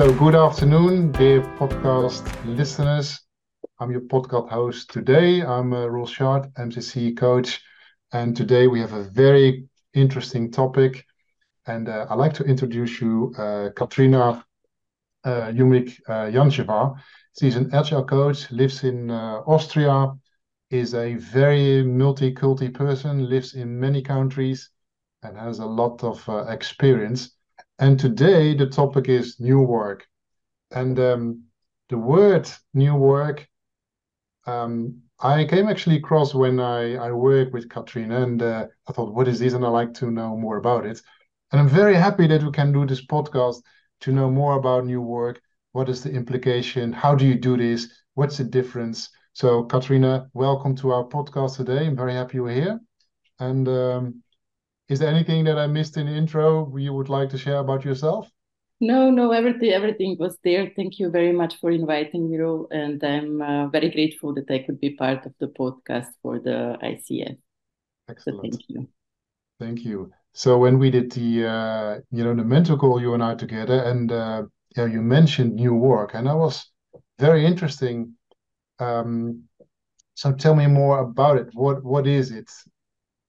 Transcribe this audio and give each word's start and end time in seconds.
So, 0.00 0.14
good 0.14 0.34
afternoon, 0.34 1.12
dear 1.12 1.42
podcast 1.58 2.24
listeners. 2.56 3.20
I'm 3.80 3.90
your 3.90 4.00
podcast 4.00 4.48
host 4.48 4.90
today. 4.90 5.42
I'm 5.42 5.74
uh, 5.74 5.88
Roel 5.88 6.06
Shard, 6.06 6.50
MCC 6.56 7.14
coach, 7.14 7.60
and 8.10 8.34
today 8.34 8.66
we 8.66 8.80
have 8.80 8.94
a 8.94 9.02
very 9.02 9.68
interesting 9.92 10.50
topic. 10.50 11.04
And 11.66 11.90
uh, 11.90 12.06
I'd 12.08 12.14
like 12.14 12.32
to 12.32 12.44
introduce 12.44 12.98
you 13.02 13.34
uh, 13.36 13.68
Katrina 13.76 14.42
uh, 15.24 15.52
Jumik 15.52 16.00
uh. 16.08 16.94
She's 17.38 17.56
an 17.56 17.68
agile 17.74 18.06
coach, 18.06 18.50
lives 18.50 18.84
in 18.84 19.10
uh, 19.10 19.42
Austria, 19.46 20.14
is 20.70 20.94
a 20.94 21.16
very 21.16 21.82
multi-culti 21.82 22.72
person, 22.72 23.28
lives 23.28 23.52
in 23.52 23.78
many 23.78 24.00
countries, 24.00 24.70
and 25.22 25.36
has 25.36 25.58
a 25.58 25.66
lot 25.66 26.02
of 26.02 26.26
uh, 26.26 26.46
experience. 26.48 27.32
And 27.78 27.98
today 27.98 28.54
the 28.54 28.66
topic 28.66 29.08
is 29.08 29.40
new 29.40 29.60
work. 29.60 30.06
And 30.70 30.98
um, 30.98 31.44
the 31.88 31.98
word 31.98 32.50
new 32.74 32.94
work, 32.94 33.48
um, 34.46 35.02
I 35.18 35.44
came 35.44 35.68
actually 35.68 35.96
across 35.96 36.34
when 36.34 36.60
I, 36.60 36.94
I 36.94 37.12
worked 37.12 37.52
with 37.52 37.68
Katrina, 37.68 38.22
and 38.22 38.42
uh, 38.42 38.66
I 38.88 38.92
thought, 38.92 39.12
what 39.12 39.28
is 39.28 39.38
this? 39.38 39.52
And 39.52 39.64
I'd 39.64 39.68
like 39.68 39.94
to 39.94 40.10
know 40.10 40.36
more 40.36 40.56
about 40.56 40.86
it. 40.86 41.02
And 41.52 41.60
I'm 41.60 41.68
very 41.68 41.94
happy 41.94 42.26
that 42.28 42.42
we 42.42 42.50
can 42.52 42.72
do 42.72 42.86
this 42.86 43.04
podcast 43.04 43.62
to 44.00 44.12
know 44.12 44.30
more 44.30 44.56
about 44.56 44.86
new 44.86 45.02
work. 45.02 45.40
What 45.72 45.88
is 45.88 46.02
the 46.02 46.10
implication? 46.10 46.92
How 46.92 47.14
do 47.14 47.26
you 47.26 47.34
do 47.34 47.56
this? 47.56 47.88
What's 48.14 48.38
the 48.38 48.44
difference? 48.44 49.10
So, 49.32 49.64
Katrina, 49.64 50.28
welcome 50.32 50.74
to 50.76 50.90
our 50.92 51.04
podcast 51.04 51.56
today. 51.56 51.86
I'm 51.86 51.96
very 51.96 52.12
happy 52.12 52.38
you're 52.38 52.50
here. 52.50 52.80
And 53.38 53.68
um, 53.68 54.22
is 54.90 54.98
there 54.98 55.08
anything 55.08 55.44
that 55.44 55.56
I 55.56 55.68
missed 55.68 55.96
in 55.96 56.06
the 56.06 56.12
intro 56.12 56.76
you 56.76 56.92
would 56.92 57.08
like 57.08 57.30
to 57.30 57.38
share 57.38 57.58
about 57.58 57.84
yourself? 57.84 58.28
No, 58.80 59.10
no, 59.10 59.30
everything 59.30 59.70
everything 59.70 60.16
was 60.18 60.36
there. 60.42 60.72
Thank 60.74 60.98
you 60.98 61.10
very 61.10 61.32
much 61.32 61.60
for 61.60 61.70
inviting 61.70 62.28
me, 62.28 62.38
and 62.72 63.02
I'm 63.04 63.40
uh, 63.40 63.68
very 63.68 63.90
grateful 63.90 64.34
that 64.34 64.50
I 64.50 64.58
could 64.58 64.80
be 64.80 64.90
part 64.90 65.26
of 65.26 65.32
the 65.38 65.46
podcast 65.46 66.08
for 66.22 66.40
the 66.40 66.76
ICF. 66.82 67.36
Excellent. 68.08 68.36
So 68.36 68.42
thank 68.42 68.62
you. 68.68 68.88
Thank 69.60 69.84
you. 69.84 70.10
So 70.32 70.58
when 70.58 70.78
we 70.78 70.90
did 70.90 71.12
the 71.12 71.46
uh, 71.46 72.00
you 72.10 72.24
know 72.24 72.34
the 72.34 72.44
mentor 72.44 72.76
call, 72.76 73.00
you 73.00 73.14
and 73.14 73.22
I 73.22 73.36
together, 73.36 73.82
and 73.84 74.10
uh, 74.10 74.42
yeah, 74.76 74.86
you 74.86 75.02
mentioned 75.02 75.54
new 75.54 75.74
work, 75.74 76.14
and 76.14 76.26
that 76.26 76.36
was 76.36 76.66
very 77.18 77.46
interesting. 77.46 78.14
Um, 78.80 79.44
so 80.14 80.32
tell 80.32 80.56
me 80.56 80.66
more 80.66 80.98
about 81.00 81.36
it. 81.36 81.48
What 81.52 81.84
what 81.84 82.06
is 82.08 82.32
it? 82.32 82.50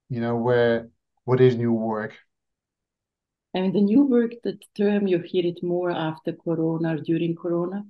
You 0.09 0.21
know, 0.21 0.37
where 0.37 0.89
what 1.25 1.41
is 1.41 1.55
new 1.55 1.73
work? 1.73 2.13
I 3.53 3.61
mean, 3.61 3.73
the 3.73 3.81
new 3.81 4.05
work, 4.05 4.31
the 4.43 4.57
term, 4.77 5.07
you 5.07 5.19
hear 5.19 5.45
it 5.45 5.61
more 5.61 5.91
after 5.91 6.31
Corona 6.31 6.95
or 6.95 6.97
during 6.97 7.35
Corona, 7.35 7.83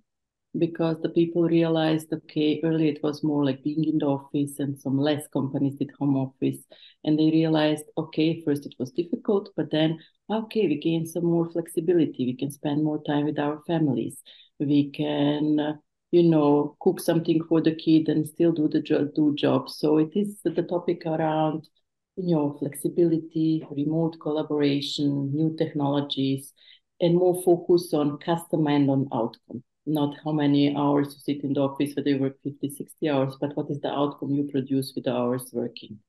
because 0.57 0.97
the 1.01 1.09
people 1.09 1.43
realized, 1.43 2.11
okay, 2.11 2.59
earlier 2.63 2.91
it 2.91 3.03
was 3.03 3.23
more 3.23 3.45
like 3.45 3.63
being 3.63 3.83
in 3.83 3.99
the 3.99 4.07
office 4.07 4.59
and 4.59 4.79
some 4.79 4.97
less 4.97 5.27
companies 5.27 5.75
did 5.75 5.91
home 5.99 6.17
office. 6.17 6.57
And 7.03 7.17
they 7.17 7.29
realized, 7.29 7.85
okay, 7.97 8.41
first 8.43 8.65
it 8.65 8.73
was 8.79 8.91
difficult, 8.91 9.51
but 9.55 9.69
then, 9.71 9.99
okay, 10.29 10.67
we 10.67 10.79
gain 10.79 11.05
some 11.05 11.25
more 11.25 11.49
flexibility. 11.51 12.25
We 12.25 12.35
can 12.35 12.51
spend 12.51 12.83
more 12.83 13.01
time 13.03 13.25
with 13.25 13.37
our 13.37 13.61
families. 13.67 14.17
We 14.59 14.89
can, 14.89 15.59
uh, 15.59 15.73
you 16.11 16.23
know, 16.23 16.75
cook 16.81 16.99
something 16.99 17.43
for 17.47 17.61
the 17.61 17.75
kid 17.75 18.09
and 18.09 18.27
still 18.27 18.51
do 18.51 18.67
the 18.67 18.81
jo- 18.81 19.09
do 19.15 19.35
job. 19.35 19.69
So 19.69 19.99
it 19.99 20.09
is 20.15 20.41
the 20.43 20.63
topic 20.63 21.05
around 21.05 21.67
you 22.15 22.35
know, 22.35 22.55
flexibility, 22.59 23.65
remote 23.71 24.17
collaboration, 24.21 25.33
new 25.33 25.55
technologies, 25.57 26.53
and 26.99 27.15
more 27.15 27.41
focus 27.43 27.93
on 27.93 28.17
customer 28.19 28.71
and 28.71 28.89
on 28.89 29.07
outcome. 29.13 29.63
Not 29.85 30.15
how 30.23 30.31
many 30.31 30.75
hours 30.75 31.15
you 31.15 31.35
sit 31.35 31.43
in 31.43 31.53
the 31.53 31.61
office, 31.61 31.93
whether 31.95 32.09
you 32.09 32.19
work 32.19 32.37
50, 32.43 32.69
60 32.69 33.09
hours, 33.09 33.35
but 33.41 33.55
what 33.57 33.71
is 33.71 33.79
the 33.79 33.89
outcome 33.91 34.31
you 34.31 34.43
produce 34.51 34.93
with 34.95 35.05
the 35.05 35.13
hours 35.15 35.49
working. 35.53 35.99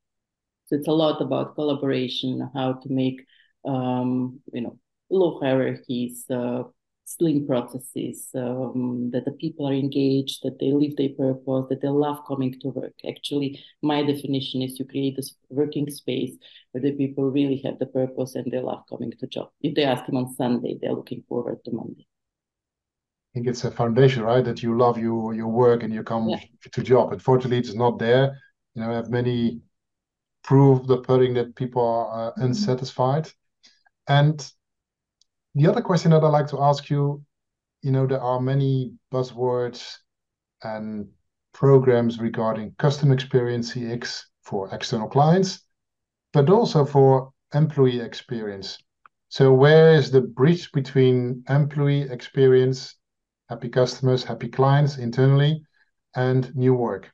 So 0.67 0.77
it's 0.77 0.89
a 0.89 0.93
lot 0.93 1.21
about 1.23 1.55
collaboration, 1.55 2.49
how 2.55 2.75
to 2.75 2.89
make, 2.93 3.25
um, 3.65 4.41
you 4.53 4.63
know, 4.63 4.79
low 5.11 5.41
hierarchies, 5.41 6.25
uh, 6.31 6.65
slim 7.17 7.47
processes, 7.47 8.29
um, 8.35 9.11
that 9.13 9.25
the 9.25 9.33
people 9.33 9.69
are 9.69 9.73
engaged, 9.75 10.41
that 10.43 10.59
they 10.59 10.73
live 10.73 10.97
their 10.97 11.11
purpose, 11.11 11.67
that 11.69 11.81
they 11.81 11.89
love 11.89 12.19
coming 12.27 12.59
to 12.61 12.69
work. 12.69 12.95
Actually, 13.09 13.63
my 13.83 14.03
definition 14.03 14.63
is 14.63 14.79
you 14.79 14.85
create 14.85 15.17
this 15.17 15.35
working 15.49 15.91
space 15.91 16.35
where 16.71 16.83
the 16.83 16.93
people 16.93 17.31
really 17.31 17.61
have 17.65 17.79
the 17.79 17.87
purpose 17.87 18.35
and 18.35 18.51
they 18.51 18.61
love 18.61 18.83
coming 18.89 19.13
to 19.19 19.27
job. 19.27 19.51
If 19.61 19.75
they 19.75 19.85
ask 19.85 20.07
them 20.07 20.17
on 20.17 20.35
Sunday, 20.35 20.79
they're 20.81 20.95
looking 20.95 21.23
forward 21.29 21.59
to 21.65 21.73
Monday. 21.73 22.07
I 23.33 23.39
think 23.39 23.47
it's 23.47 23.65
a 23.65 23.71
foundation, 23.71 24.23
right? 24.23 24.45
That 24.45 24.63
you 24.63 24.77
love 24.77 24.99
your 24.99 25.35
your 25.35 25.49
work 25.49 25.83
and 25.83 25.93
you 25.93 26.03
come 26.03 26.29
yeah. 26.29 26.41
to 26.71 26.83
job. 26.83 27.13
Unfortunately, 27.13 27.59
it's 27.59 27.75
not 27.75 27.99
there. 27.99 28.39
You 28.75 28.83
know, 28.83 28.91
I 28.91 28.95
have 28.95 29.11
many 29.11 29.63
proof 30.43 30.87
the 30.87 30.99
pudding 30.99 31.35
that 31.35 31.55
people 31.55 31.83
are 31.83 32.29
uh, 32.29 32.33
unsatisfied. 32.37 33.31
And 34.09 34.53
the 35.55 35.67
other 35.67 35.83
question 35.83 36.11
that 36.13 36.25
I'd 36.25 36.29
like 36.29 36.49
to 36.49 36.61
ask 36.61 36.89
you, 36.89 37.23
you 37.83 37.91
know, 37.91 38.07
there 38.07 38.21
are 38.21 38.41
many 38.41 38.93
buzzwords 39.13 39.99
and 40.63 41.09
programs 41.53 42.19
regarding 42.19 42.75
customer 42.79 43.15
experience 43.15 43.75
CX 43.75 44.25
for 44.43 44.73
external 44.75 45.09
clients, 45.09 45.61
but 46.33 46.49
also 46.49 46.85
for 46.85 47.33
employee 47.55 48.01
experience. 48.01 48.79
So 49.29 49.53
where 49.53 49.95
is 49.95 50.11
the 50.11 50.21
bridge 50.21 50.71
between 50.73 51.45
employee 51.49 52.03
experience, 52.03 52.97
happy 53.49 53.69
customers, 53.69 54.25
happy 54.25 54.49
clients 54.49 54.99
internally, 54.99 55.63
and 56.15 56.55
new 56.55 56.75
work? 56.75 57.11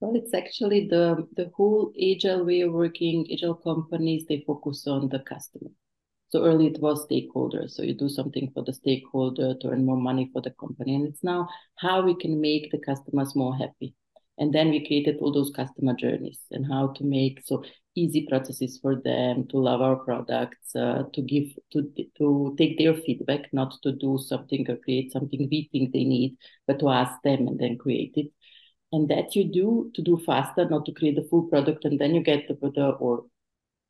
Well, 0.00 0.16
it's 0.16 0.34
actually 0.34 0.88
the 0.88 1.28
the 1.36 1.50
whole 1.56 1.92
agile 1.96 2.44
way 2.44 2.62
of 2.62 2.72
working. 2.72 3.26
Agile 3.32 3.54
companies 3.54 4.26
they 4.26 4.42
focus 4.46 4.86
on 4.86 5.08
the 5.08 5.20
customer. 5.20 5.70
So 6.32 6.46
early 6.46 6.66
it 6.68 6.80
was 6.80 7.06
stakeholders. 7.06 7.72
So 7.72 7.82
you 7.82 7.92
do 7.92 8.08
something 8.08 8.50
for 8.54 8.64
the 8.64 8.72
stakeholder 8.72 9.54
to 9.54 9.68
earn 9.68 9.84
more 9.84 9.98
money 9.98 10.30
for 10.32 10.40
the 10.40 10.50
company. 10.52 10.94
And 10.94 11.06
it's 11.06 11.22
now 11.22 11.46
how 11.76 12.00
we 12.00 12.14
can 12.14 12.40
make 12.40 12.70
the 12.72 12.78
customers 12.78 13.36
more 13.36 13.54
happy. 13.54 13.94
And 14.38 14.50
then 14.50 14.70
we 14.70 14.86
created 14.86 15.18
all 15.18 15.30
those 15.30 15.50
customer 15.50 15.92
journeys 15.92 16.40
and 16.50 16.66
how 16.66 16.94
to 16.94 17.04
make 17.04 17.42
so 17.44 17.62
easy 17.94 18.26
processes 18.26 18.78
for 18.80 18.96
them 18.96 19.46
to 19.48 19.58
love 19.58 19.82
our 19.82 19.96
products, 19.96 20.74
uh, 20.74 21.02
to 21.12 21.20
give 21.20 21.48
to 21.72 21.92
to 22.16 22.54
take 22.56 22.78
their 22.78 22.94
feedback, 22.94 23.52
not 23.52 23.74
to 23.82 23.92
do 23.92 24.18
something 24.18 24.64
or 24.70 24.76
create 24.76 25.12
something 25.12 25.48
we 25.50 25.68
think 25.70 25.92
they 25.92 26.04
need, 26.04 26.38
but 26.66 26.78
to 26.78 26.88
ask 26.88 27.12
them 27.22 27.46
and 27.46 27.58
then 27.58 27.76
create 27.76 28.14
it. 28.16 28.32
And 28.90 29.06
that 29.10 29.36
you 29.36 29.52
do 29.52 29.90
to 29.94 30.00
do 30.02 30.16
faster, 30.24 30.66
not 30.66 30.86
to 30.86 30.92
create 30.92 31.16
the 31.16 31.28
full 31.28 31.42
product 31.48 31.84
and 31.84 31.98
then 31.98 32.14
you 32.14 32.22
get 32.22 32.48
the, 32.48 32.54
the 32.54 32.88
or 32.88 33.24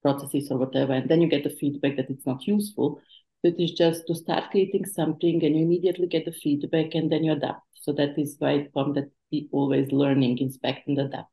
processes 0.02 0.50
or 0.50 0.58
whatever, 0.58 0.92
and 0.92 1.08
then 1.08 1.22
you 1.22 1.28
get 1.28 1.44
the 1.44 1.50
feedback 1.50 1.96
that 1.96 2.10
it's 2.10 2.26
not 2.26 2.46
useful. 2.46 3.00
It 3.42 3.56
is 3.58 3.72
just 3.72 4.06
to 4.06 4.14
start 4.14 4.50
creating 4.50 4.86
something 4.86 5.44
and 5.44 5.56
you 5.56 5.64
immediately 5.64 6.06
get 6.06 6.24
the 6.24 6.32
feedback 6.32 6.94
and 6.94 7.10
then 7.10 7.24
you 7.24 7.32
adapt. 7.32 7.62
So 7.74 7.92
that 7.94 8.18
is 8.18 8.36
why 8.38 8.52
it 8.52 8.72
comes 8.72 8.94
that 8.94 9.10
we 9.32 9.48
always 9.50 9.90
learning, 9.90 10.38
inspect 10.38 10.86
and 10.86 10.98
adapt. 10.98 11.30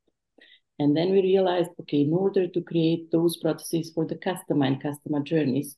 And 0.79 0.95
then 0.95 1.11
we 1.11 1.21
realized, 1.21 1.71
okay, 1.81 2.01
in 2.01 2.13
order 2.13 2.47
to 2.47 2.61
create 2.61 3.11
those 3.11 3.37
processes 3.37 3.91
for 3.93 4.05
the 4.05 4.15
customer 4.15 4.65
and 4.65 4.81
customer 4.81 5.19
journeys, 5.19 5.75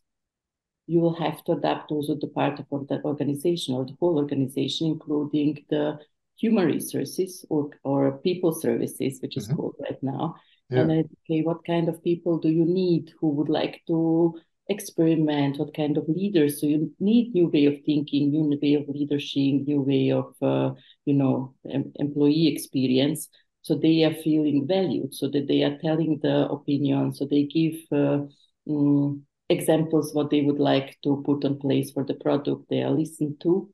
you 0.87 0.99
will 0.99 1.15
have 1.15 1.43
to 1.45 1.53
adapt 1.53 1.91
also 1.91 2.15
the 2.15 2.27
part 2.27 2.59
of 2.59 2.87
the 2.87 3.01
organization 3.03 3.73
or 3.73 3.85
the 3.85 3.97
whole 3.99 4.17
organization, 4.17 4.87
including 4.87 5.65
the 5.69 5.97
human 6.37 6.65
resources 6.65 7.45
or, 7.49 7.71
or 7.83 8.19
people 8.19 8.53
services, 8.53 9.19
which 9.21 9.37
is 9.37 9.47
mm-hmm. 9.47 9.57
called 9.57 9.75
right 9.81 10.01
now, 10.01 10.35
yeah. 10.71 10.81
and 10.81 10.91
okay 10.91 11.41
what 11.41 11.63
kind 11.65 11.89
of 11.89 12.03
people 12.03 12.39
do 12.39 12.49
you 12.49 12.65
need 12.65 13.11
who 13.19 13.29
would 13.29 13.49
like 13.49 13.81
to 13.87 14.33
experiment? 14.71 15.59
What 15.59 15.73
kind 15.73 15.97
of 15.97 16.07
leaders 16.07 16.59
so 16.59 16.67
you 16.67 16.91
need? 16.99 17.33
New 17.35 17.47
way 17.47 17.65
of 17.65 17.75
thinking 17.85 18.31
new 18.31 18.57
way 18.61 18.73
of 18.75 18.87
leadership 18.87 19.67
new 19.67 19.81
way 19.81 20.11
of 20.11 20.33
uh, 20.41 20.73
you 21.05 21.13
know 21.13 21.53
em- 21.69 21.91
employee 21.95 22.47
experience. 22.47 23.29
So 23.61 23.75
they 23.75 24.03
are 24.03 24.13
feeling 24.13 24.65
valued 24.67 25.13
so 25.13 25.27
that 25.29 25.47
they 25.47 25.61
are 25.63 25.77
telling 25.77 26.19
the 26.23 26.47
opinion. 26.49 27.13
So 27.13 27.27
they 27.29 27.43
give 27.43 27.75
uh, 27.91 28.21
um, 28.67 29.23
examples 29.49 30.15
what 30.15 30.31
they 30.31 30.41
would 30.41 30.59
like 30.59 30.97
to 31.03 31.21
put 31.25 31.43
in 31.43 31.59
place 31.59 31.91
for 31.91 32.03
the 32.03 32.15
product 32.15 32.69
they 32.69 32.81
are 32.81 32.91
listened 32.91 33.39
to 33.41 33.69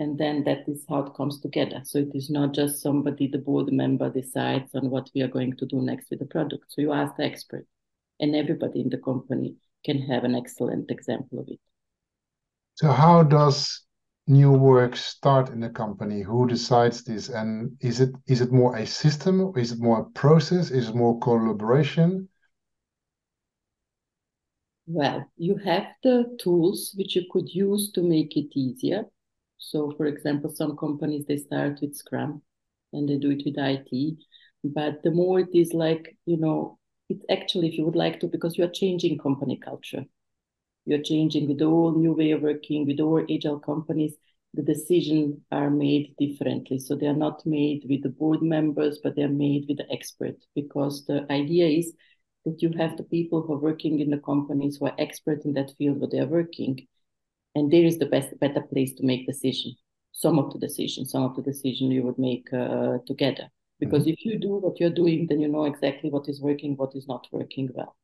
and 0.00 0.16
then 0.16 0.42
that 0.44 0.66
is 0.66 0.86
how 0.88 1.00
it 1.00 1.14
comes 1.14 1.40
together. 1.40 1.82
So 1.84 1.98
it 1.98 2.12
is 2.14 2.30
not 2.30 2.54
just 2.54 2.82
somebody, 2.82 3.28
the 3.28 3.36
board 3.38 3.70
member 3.70 4.08
decides 4.08 4.74
on 4.74 4.88
what 4.88 5.10
we 5.14 5.20
are 5.20 5.28
going 5.28 5.54
to 5.58 5.66
do 5.66 5.82
next 5.82 6.08
with 6.08 6.20
the 6.20 6.24
product. 6.24 6.64
So 6.68 6.80
you 6.80 6.92
ask 6.94 7.14
the 7.16 7.24
expert, 7.24 7.66
and 8.18 8.34
everybody 8.34 8.80
in 8.80 8.88
the 8.88 8.96
company 8.96 9.56
can 9.84 10.00
have 10.08 10.24
an 10.24 10.34
excellent 10.34 10.90
example 10.90 11.40
of 11.40 11.48
it. 11.48 11.60
So 12.76 12.90
how 12.90 13.22
does 13.22 13.82
new 14.26 14.50
work 14.50 14.96
start 14.96 15.50
in 15.50 15.60
the 15.60 15.68
company? 15.68 16.22
Who 16.22 16.48
decides 16.48 17.04
this? 17.04 17.28
And 17.28 17.76
is 17.80 18.00
it 18.00 18.10
is 18.26 18.40
it 18.40 18.52
more 18.52 18.76
a 18.76 18.86
system? 18.86 19.52
Is 19.54 19.72
it 19.72 19.80
more 19.80 20.00
a 20.00 20.18
process? 20.18 20.70
Is 20.70 20.88
it 20.88 20.94
more 20.94 21.20
collaboration? 21.20 22.30
Well, 24.86 25.30
you 25.36 25.56
have 25.56 25.88
the 26.02 26.38
tools 26.40 26.94
which 26.96 27.16
you 27.16 27.26
could 27.30 27.50
use 27.50 27.92
to 27.92 28.02
make 28.02 28.34
it 28.38 28.48
easier. 28.56 29.04
So, 29.60 29.92
for 29.96 30.06
example, 30.06 30.50
some 30.50 30.76
companies 30.76 31.26
they 31.26 31.36
start 31.36 31.80
with 31.80 31.94
Scrum 31.94 32.42
and 32.92 33.08
they 33.08 33.18
do 33.18 33.30
it 33.30 33.42
with 33.44 33.58
IT. 33.58 34.16
But 34.64 35.02
the 35.02 35.10
more 35.10 35.40
it 35.40 35.54
is 35.54 35.72
like, 35.74 36.16
you 36.26 36.38
know, 36.38 36.78
it's 37.08 37.24
actually 37.30 37.68
if 37.68 37.78
you 37.78 37.84
would 37.84 37.96
like 37.96 38.20
to, 38.20 38.26
because 38.26 38.56
you 38.56 38.64
are 38.64 38.70
changing 38.70 39.18
company 39.18 39.58
culture. 39.62 40.04
You're 40.86 41.02
changing 41.02 41.46
with 41.46 41.60
all 41.60 41.92
new 41.92 42.14
way 42.14 42.30
of 42.32 42.42
working, 42.42 42.86
with 42.86 43.00
all 43.00 43.24
agile 43.30 43.60
companies, 43.60 44.14
the 44.54 44.62
decisions 44.62 45.36
are 45.52 45.70
made 45.70 46.14
differently. 46.18 46.78
So 46.78 46.96
they 46.96 47.06
are 47.06 47.14
not 47.16 47.44
made 47.46 47.84
with 47.88 48.02
the 48.02 48.08
board 48.08 48.42
members, 48.42 48.98
but 49.02 49.14
they're 49.14 49.28
made 49.28 49.66
with 49.68 49.76
the 49.76 49.92
expert 49.92 50.36
because 50.54 51.04
the 51.04 51.30
idea 51.30 51.66
is 51.66 51.92
that 52.44 52.62
you 52.62 52.72
have 52.78 52.96
the 52.96 53.04
people 53.04 53.42
who 53.42 53.52
are 53.52 53.58
working 53.58 54.00
in 54.00 54.10
the 54.10 54.18
companies 54.18 54.78
who 54.78 54.86
are 54.86 54.94
expert 54.98 55.44
in 55.44 55.52
that 55.52 55.70
field 55.76 56.00
where 56.00 56.08
they 56.08 56.18
are 56.18 56.26
working 56.26 56.86
and 57.54 57.72
there 57.72 57.84
is 57.84 57.98
the 57.98 58.06
best 58.06 58.38
better 58.40 58.60
place 58.60 58.94
to 58.94 59.04
make 59.04 59.26
decision 59.26 59.74
some 60.12 60.38
of 60.38 60.52
the 60.52 60.58
decision 60.58 61.04
some 61.04 61.22
of 61.22 61.36
the 61.36 61.42
decision 61.42 61.90
you 61.90 62.02
would 62.02 62.18
make 62.18 62.52
uh, 62.52 62.98
together 63.06 63.48
because 63.78 64.02
mm-hmm. 64.02 64.10
if 64.10 64.24
you 64.24 64.38
do 64.38 64.56
what 64.56 64.78
you're 64.78 64.98
doing 65.02 65.26
then 65.28 65.40
you 65.40 65.48
know 65.48 65.64
exactly 65.64 66.10
what 66.10 66.28
is 66.28 66.40
working 66.40 66.76
what 66.76 66.94
is 66.94 67.06
not 67.08 67.26
working 67.32 67.68
well 67.74 67.96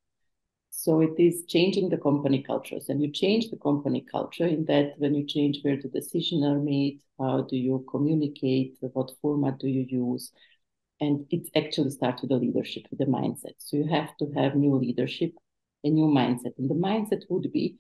so 0.71 1.01
it 1.01 1.19
is 1.19 1.45
changing 1.47 1.89
the 1.89 1.97
company 1.97 2.43
cultures 2.43 2.89
and 2.89 3.01
you 3.01 3.11
change 3.11 3.51
the 3.51 3.57
company 3.57 4.05
culture 4.11 4.47
in 4.47 4.65
that 4.67 4.93
when 4.99 5.15
you 5.15 5.25
change 5.27 5.61
where 5.63 5.77
the 5.77 5.89
decisions 5.89 6.45
are 6.45 6.59
made 6.59 7.01
how 7.19 7.41
do 7.43 7.57
you 7.57 7.85
communicate 7.91 8.77
what 8.93 9.11
format 9.23 9.59
do 9.59 9.69
you 9.69 9.87
use 9.89 10.33
and 11.01 11.27
it 11.31 11.49
actually 11.55 11.91
starts 11.91 12.23
with 12.23 12.31
the 12.31 12.37
leadership, 12.37 12.85
with 12.91 12.99
the 12.99 13.07
mindset. 13.07 13.55
So 13.59 13.77
you 13.77 13.87
have 13.89 14.17
to 14.19 14.31
have 14.35 14.55
new 14.55 14.77
leadership, 14.77 15.33
a 15.85 15.91
new 15.91 16.07
mindset. 16.07 16.57
And 16.59 16.71
the 16.71 16.75
mindset 16.75 17.23
would 17.29 17.53
be 17.53 17.77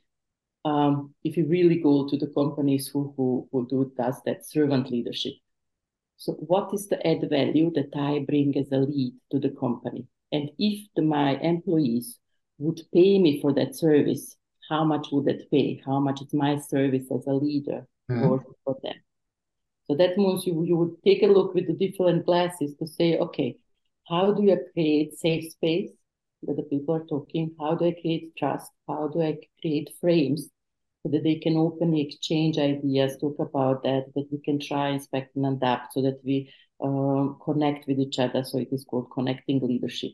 um, 0.67 1.15
if 1.23 1.37
you 1.37 1.47
really 1.47 1.77
go 1.77 2.09
to 2.09 2.17
the 2.17 2.27
companies 2.27 2.89
who, 2.89 3.15
who, 3.17 3.49
who 3.53 3.69
do 3.69 3.93
does 3.97 4.21
that 4.27 4.45
servant 4.45 4.91
leadership. 4.91 5.35
So 6.17 6.33
what 6.33 6.75
is 6.75 6.89
the 6.89 7.07
add 7.07 7.29
value 7.31 7.71
that 7.75 7.95
I 7.95 8.25
bring 8.27 8.59
as 8.59 8.73
a 8.73 8.79
lead 8.79 9.15
to 9.31 9.39
the 9.39 9.51
company? 9.51 10.09
And 10.33 10.51
if 10.59 10.89
the, 10.97 11.03
my 11.03 11.37
employees 11.39 12.19
would 12.59 12.81
pay 12.93 13.21
me 13.21 13.41
for 13.41 13.53
that 13.55 13.77
service, 13.77 14.37
how 14.69 14.83
much 14.83 15.07
would 15.13 15.27
that 15.27 15.49
pay? 15.53 15.81
How 15.87 16.01
much 16.01 16.21
is 16.21 16.35
my 16.35 16.59
service 16.59 17.07
as 17.15 17.27
a 17.29 17.35
leader 17.35 17.87
mm-hmm. 18.11 18.27
for, 18.27 18.45
for 18.65 18.77
them? 18.83 18.97
So 19.85 19.95
that 19.95 20.19
means 20.19 20.47
you, 20.47 20.65
you 20.65 20.77
would 20.77 20.97
take 21.05 21.23
a 21.23 21.27
look 21.27 21.55
with 21.55 21.69
the 21.69 21.75
different 21.75 22.27
glasses 22.27 22.75
to 22.81 22.89
say, 22.89 23.19
okay, 23.19 23.57
how 24.09 24.33
do 24.33 24.51
I 24.51 24.57
create 24.73 25.17
safe 25.17 25.53
space 25.53 25.93
that 26.43 26.57
the 26.57 26.65
people 26.65 26.97
are 26.97 27.07
talking? 27.07 27.55
How 27.61 27.77
do 27.77 27.87
I 27.87 27.93
create 28.01 28.35
trust? 28.37 28.73
How 28.89 29.07
do 29.07 29.23
I 29.23 29.39
create 29.61 29.91
frames 30.01 30.51
so 31.07 31.13
that 31.13 31.23
they 31.23 31.37
can 31.37 31.57
openly 31.57 32.01
exchange 32.01 32.59
ideas, 32.59 33.17
talk 33.21 33.37
about 33.39 33.85
that, 33.85 34.07
that 34.17 34.27
we 34.33 34.39
can 34.39 34.59
try, 34.59 34.89
inspect, 34.89 35.37
and 35.37 35.47
adapt 35.47 35.93
so 35.93 36.03
that 36.03 36.19
we 36.25 36.53
uh, 36.85 37.29
connect 37.45 37.87
with 37.87 38.01
each 38.01 38.19
other. 38.19 38.43
So 38.43 38.59
it 38.59 38.69
is 38.73 38.85
called 38.85 39.13
connecting 39.15 39.61
leadership. 39.61 40.11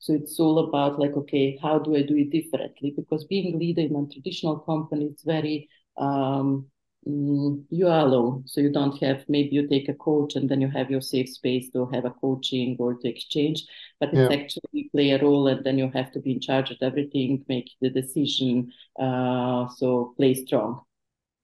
So 0.00 0.12
it's 0.12 0.38
all 0.38 0.68
about 0.68 0.98
like, 0.98 1.12
okay, 1.16 1.58
how 1.62 1.78
do 1.78 1.96
I 1.96 2.02
do 2.02 2.16
it 2.16 2.30
differently? 2.30 2.92
Because 2.94 3.24
being 3.24 3.54
a 3.54 3.56
leader 3.56 3.80
in 3.80 3.96
a 3.96 4.12
traditional 4.12 4.58
company 4.58 5.06
is 5.06 5.22
very 5.24 5.68
um, 5.96 6.66
Mm, 7.06 7.64
you 7.68 7.86
are 7.88 8.00
alone. 8.00 8.44
So 8.46 8.60
you 8.60 8.72
don't 8.72 8.96
have, 9.02 9.24
maybe 9.28 9.50
you 9.50 9.68
take 9.68 9.88
a 9.88 9.94
coach 9.94 10.36
and 10.36 10.48
then 10.48 10.60
you 10.60 10.68
have 10.68 10.90
your 10.90 11.02
safe 11.02 11.28
space 11.28 11.70
to 11.72 11.86
have 11.86 12.06
a 12.06 12.10
coaching 12.10 12.76
or 12.78 12.94
to 12.94 13.08
exchange, 13.08 13.66
but 14.00 14.08
it's 14.14 14.32
yeah. 14.32 14.40
actually 14.40 14.88
play 14.90 15.10
a 15.10 15.22
role 15.22 15.46
and 15.48 15.62
then 15.64 15.76
you 15.76 15.90
have 15.92 16.12
to 16.12 16.20
be 16.20 16.32
in 16.32 16.40
charge 16.40 16.70
of 16.70 16.78
everything, 16.80 17.44
make 17.48 17.70
the 17.80 17.90
decision. 17.90 18.72
Uh, 18.98 19.68
so 19.76 20.14
play 20.16 20.34
strong. 20.34 20.80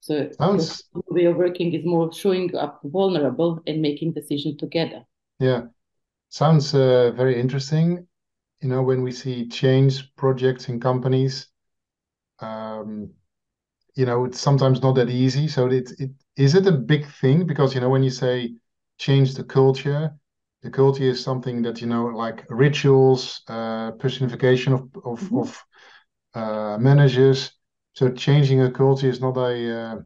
So 0.00 0.30
Sounds... 0.38 0.84
the 0.94 1.02
way 1.08 1.24
of 1.26 1.36
working 1.36 1.74
is 1.74 1.84
more 1.84 2.10
showing 2.10 2.56
up 2.56 2.80
vulnerable 2.82 3.60
and 3.66 3.82
making 3.82 4.14
decisions 4.14 4.56
together. 4.56 5.04
Yeah. 5.38 5.64
Sounds 6.30 6.74
uh, 6.74 7.12
very 7.14 7.38
interesting. 7.38 8.06
You 8.62 8.68
know, 8.68 8.82
when 8.82 9.02
we 9.02 9.12
see 9.12 9.48
change 9.48 10.14
projects 10.16 10.68
in 10.68 10.80
companies, 10.80 11.48
um, 12.38 13.10
you 13.94 14.06
know 14.06 14.24
it's 14.24 14.40
sometimes 14.40 14.82
not 14.82 14.94
that 14.94 15.10
easy. 15.10 15.48
So 15.48 15.68
it, 15.68 15.90
it 15.98 16.10
is 16.36 16.54
it 16.54 16.66
a 16.66 16.72
big 16.72 17.06
thing? 17.06 17.46
Because 17.46 17.74
you 17.74 17.80
know 17.80 17.90
when 17.90 18.02
you 18.02 18.10
say 18.10 18.54
change 18.98 19.34
the 19.34 19.44
culture 19.44 20.12
the 20.62 20.70
culture 20.70 21.04
is 21.04 21.22
something 21.22 21.62
that 21.62 21.80
you 21.80 21.86
know 21.86 22.06
like 22.06 22.44
rituals 22.50 23.42
uh, 23.48 23.92
personification 23.92 24.72
of 24.72 24.82
of, 25.04 25.20
mm-hmm. 25.20 25.38
of 25.38 25.64
uh, 26.34 26.78
managers. 26.78 27.52
So 27.94 28.10
changing 28.10 28.62
a 28.62 28.70
culture 28.70 29.08
is 29.08 29.20
not 29.20 29.36
a, 29.36 29.78
uh, 29.78 29.96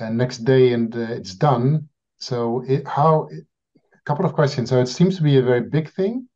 a 0.00 0.10
next 0.10 0.38
day 0.38 0.72
and 0.72 0.94
uh, 0.94 1.12
it's 1.12 1.34
done. 1.34 1.88
So 2.18 2.62
it, 2.68 2.86
how 2.86 3.28
a 3.32 4.02
couple 4.04 4.26
of 4.26 4.34
questions. 4.34 4.68
So 4.68 4.80
it 4.80 4.86
seems 4.86 5.16
to 5.16 5.22
be 5.22 5.38
a 5.38 5.42
very 5.42 5.62
big 5.62 5.90
thing. 5.92 6.28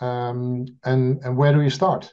Um, 0.00 0.66
and 0.84 1.22
and 1.22 1.36
where 1.36 1.52
do 1.52 1.60
you 1.60 1.70
start 1.70 2.12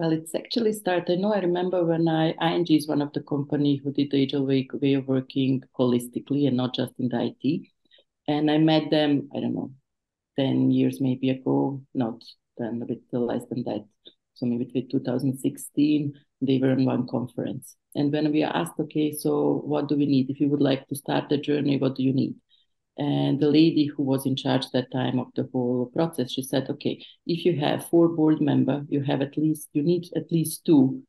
well, 0.00 0.12
it's 0.12 0.34
actually 0.34 0.72
started. 0.72 1.18
No, 1.18 1.34
I 1.34 1.40
remember 1.40 1.84
when 1.84 2.08
I 2.08 2.30
ING 2.40 2.66
is 2.70 2.88
one 2.88 3.02
of 3.02 3.12
the 3.12 3.20
company 3.20 3.76
who 3.76 3.92
did 3.92 4.10
the 4.10 4.22
agile 4.22 4.46
way, 4.46 4.66
way 4.72 4.94
of 4.94 5.06
working 5.06 5.62
holistically 5.78 6.48
and 6.48 6.56
not 6.56 6.74
just 6.74 6.94
in 6.98 7.10
the 7.10 7.34
IT. 7.42 7.68
And 8.26 8.50
I 8.50 8.56
met 8.56 8.90
them, 8.90 9.28
I 9.36 9.40
don't 9.40 9.54
know, 9.54 9.72
10 10.38 10.70
years 10.70 11.02
maybe 11.02 11.28
ago, 11.28 11.82
not 11.92 12.24
then 12.56 12.80
a 12.82 12.86
bit 12.86 13.02
less 13.12 13.44
than 13.50 13.62
that. 13.64 13.84
So 14.32 14.46
maybe 14.46 14.64
between 14.64 14.88
2016, 14.88 16.14
they 16.40 16.56
were 16.56 16.70
in 16.70 16.86
one 16.86 17.06
conference. 17.06 17.76
And 17.94 18.10
when 18.10 18.32
we 18.32 18.42
asked, 18.42 18.80
okay, 18.80 19.12
so 19.12 19.60
what 19.66 19.88
do 19.88 19.96
we 19.96 20.06
need? 20.06 20.30
If 20.30 20.40
you 20.40 20.48
would 20.48 20.62
like 20.62 20.88
to 20.88 20.96
start 20.96 21.28
the 21.28 21.36
journey, 21.36 21.76
what 21.76 21.96
do 21.96 22.02
you 22.02 22.14
need? 22.14 22.36
And 22.98 23.40
the 23.40 23.48
lady 23.48 23.86
who 23.86 24.02
was 24.02 24.26
in 24.26 24.36
charge 24.36 24.70
that 24.72 24.90
time 24.90 25.18
of 25.18 25.28
the 25.34 25.48
whole 25.52 25.86
process, 25.86 26.32
she 26.32 26.42
said, 26.42 26.68
okay, 26.68 27.02
if 27.26 27.44
you 27.44 27.58
have 27.58 27.88
four 27.88 28.08
board 28.08 28.40
member, 28.40 28.84
you 28.88 29.02
have 29.02 29.22
at 29.22 29.38
least, 29.38 29.68
you 29.72 29.82
need 29.82 30.08
at 30.16 30.30
least 30.30 30.66
two 30.66 31.02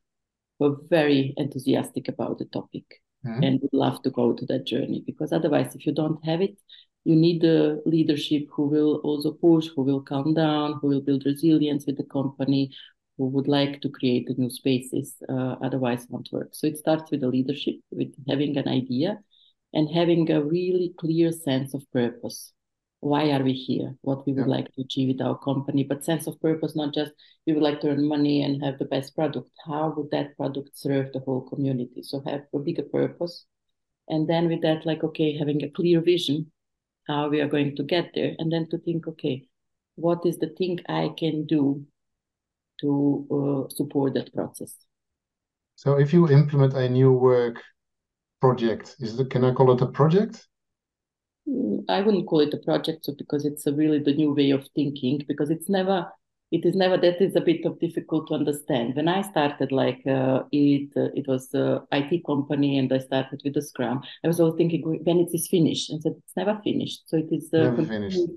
who 0.58 0.66
are 0.66 0.78
very 0.90 1.34
enthusiastic 1.38 2.08
about 2.08 2.38
the 2.38 2.46
topic 2.46 2.86
mm-hmm. 3.26 3.44
and 3.44 3.60
would 3.62 3.74
love 3.74 4.02
to 4.04 4.10
go 4.10 4.32
to 4.32 4.46
that 4.46 4.66
journey. 4.66 5.04
Because 5.06 5.34
otherwise, 5.34 5.76
if 5.76 5.86
you 5.86 5.92
don't 5.92 6.24
have 6.24 6.42
it, 6.42 6.58
you 7.04 7.16
need 7.16 7.42
the 7.42 7.82
leadership 7.86 8.48
who 8.52 8.68
will 8.68 8.98
also 9.04 9.32
push, 9.32 9.68
who 9.76 9.82
will 9.82 10.02
calm 10.02 10.34
down, 10.34 10.80
who 10.82 10.88
will 10.88 11.02
build 11.02 11.26
resilience 11.26 11.86
with 11.86 11.98
the 11.98 12.04
company, 12.04 12.72
who 13.18 13.26
would 13.28 13.48
like 13.48 13.82
to 13.82 13.90
create 13.90 14.28
the 14.28 14.36
new 14.36 14.50
spaces. 14.50 15.16
Uh, 15.28 15.56
otherwise, 15.64 16.06
won't 16.10 16.30
work. 16.32 16.50
So 16.54 16.68
it 16.68 16.78
starts 16.78 17.12
with 17.12 17.22
the 17.22 17.28
leadership, 17.28 17.76
with 17.92 18.14
having 18.30 18.56
an 18.58 18.68
idea 18.68 19.20
and 19.74 19.90
having 19.90 20.30
a 20.32 20.44
really 20.44 20.94
clear 20.98 21.32
sense 21.32 21.74
of 21.74 21.84
purpose. 21.92 22.54
Why 23.00 23.32
are 23.32 23.44
we 23.44 23.54
here? 23.54 23.96
What 24.02 24.28
we 24.28 24.34
would 24.34 24.48
yeah. 24.48 24.58
like 24.58 24.72
to 24.74 24.82
achieve 24.82 25.08
with 25.08 25.26
our 25.26 25.38
company, 25.38 25.84
but 25.84 26.06
sense 26.06 26.28
of 26.28 26.40
purpose, 26.40 26.76
not 26.76 26.94
just 26.94 27.12
we 27.48 27.54
would 27.54 27.64
like 27.64 27.82
to 27.82 27.90
earn 27.90 28.08
money 28.08 28.44
and 28.44 28.64
have 28.64 28.78
the 28.78 28.86
best 28.86 29.16
product. 29.16 29.50
How 29.66 29.94
would 29.98 30.12
that 30.12 30.38
product 30.38 30.78
serve 30.78 31.12
the 31.12 31.20
whole 31.20 31.42
community? 31.42 32.04
So 32.04 32.22
have 32.28 32.44
a 32.54 32.60
bigger 32.60 32.84
purpose. 32.84 33.46
And 34.08 34.30
then 34.30 34.50
with 34.50 34.62
that, 34.62 34.86
like, 34.86 35.04
okay, 35.04 35.36
having 35.38 35.64
a 35.64 35.70
clear 35.70 36.02
vision, 36.02 36.52
how 37.08 37.30
we 37.30 37.42
are 37.42 37.48
going 37.48 37.76
to 37.78 37.84
get 37.84 38.12
there. 38.14 38.36
And 38.38 38.52
then 38.52 38.68
to 38.70 38.78
think, 38.78 39.08
okay, 39.08 39.48
what 39.96 40.26
is 40.26 40.38
the 40.38 40.50
thing 40.50 40.80
I 40.88 41.10
can 41.18 41.46
do 41.46 41.84
to 42.82 43.66
uh, 43.68 43.74
support 43.74 44.14
that 44.14 44.34
process? 44.34 44.76
So 45.76 45.98
if 45.98 46.14
you 46.14 46.30
implement 46.30 46.74
a 46.74 46.88
new 46.88 47.12
work 47.12 47.64
project? 48.42 48.96
Is 49.00 49.20
it, 49.20 49.30
can 49.30 49.46
I 49.46 49.54
call 49.54 49.72
it 49.72 49.82
a 49.82 49.88
project? 49.88 50.48
Mm, 51.48 51.86
I 51.88 52.02
wouldn't 52.02 52.28
call 52.28 52.42
it 52.42 52.54
a 52.54 52.58
project 52.58 53.06
so 53.06 53.14
because 53.18 53.46
it's 53.46 53.66
a 53.68 53.74
really 53.74 54.00
the 54.00 54.14
new 54.14 54.34
way 54.34 54.52
of 54.52 54.68
thinking 54.76 55.24
because 55.28 55.50
it's 55.50 55.70
never 55.70 56.08
it 56.52 56.66
is 56.66 56.76
never 56.76 56.98
that 56.98 57.22
is 57.22 57.36
a 57.38 57.42
bit 57.42 57.66
of 57.66 57.80
difficult 57.80 58.28
to 58.28 58.34
understand. 58.34 58.96
When 58.96 59.08
i 59.08 59.22
started 59.22 59.72
like 59.72 60.06
uh, 60.06 60.44
it 60.52 60.90
uh, 60.98 61.10
it 61.16 61.28
was 61.28 61.54
a 61.54 61.82
it 61.92 62.26
company 62.26 62.78
and 62.78 62.92
i 62.92 63.00
started 63.00 63.42
with 63.44 63.54
the 63.54 63.62
scrum 63.62 64.02
i 64.24 64.28
was 64.28 64.40
always 64.40 64.58
thinking 64.58 64.82
when 65.06 65.20
it 65.20 65.30
is 65.34 65.48
finished 65.48 65.90
and 65.90 66.02
said 66.02 66.14
it's 66.18 66.36
never 66.36 66.60
finished. 66.64 67.10
So 67.10 67.18
it 67.18 67.30
is 67.32 67.54
a 67.54 67.72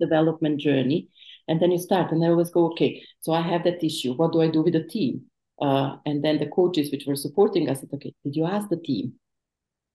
development 0.01 0.61
journey. 0.61 1.09
And 1.49 1.61
then 1.61 1.73
you 1.73 1.79
start 1.79 2.11
and 2.13 2.25
i 2.25 2.29
always 2.29 2.51
go 2.51 2.71
okay 2.73 3.03
so 3.21 3.33
i 3.33 3.43
have 3.43 3.65
that 3.65 3.85
issue. 3.85 4.15
What 4.15 4.33
do 4.33 4.41
i 4.41 4.49
do 4.49 4.63
with 4.63 4.75
the 4.75 4.85
team? 4.85 5.23
Uh, 5.61 5.97
and 6.05 6.25
then 6.25 6.39
the 6.39 6.47
coaches 6.47 6.91
which 6.91 7.07
were 7.07 7.17
supporting 7.27 7.69
us 7.69 7.81
said 7.81 7.91
okay 7.95 8.13
did 8.25 8.35
you 8.35 8.45
ask 8.45 8.69
the 8.71 8.77
team 8.89 9.13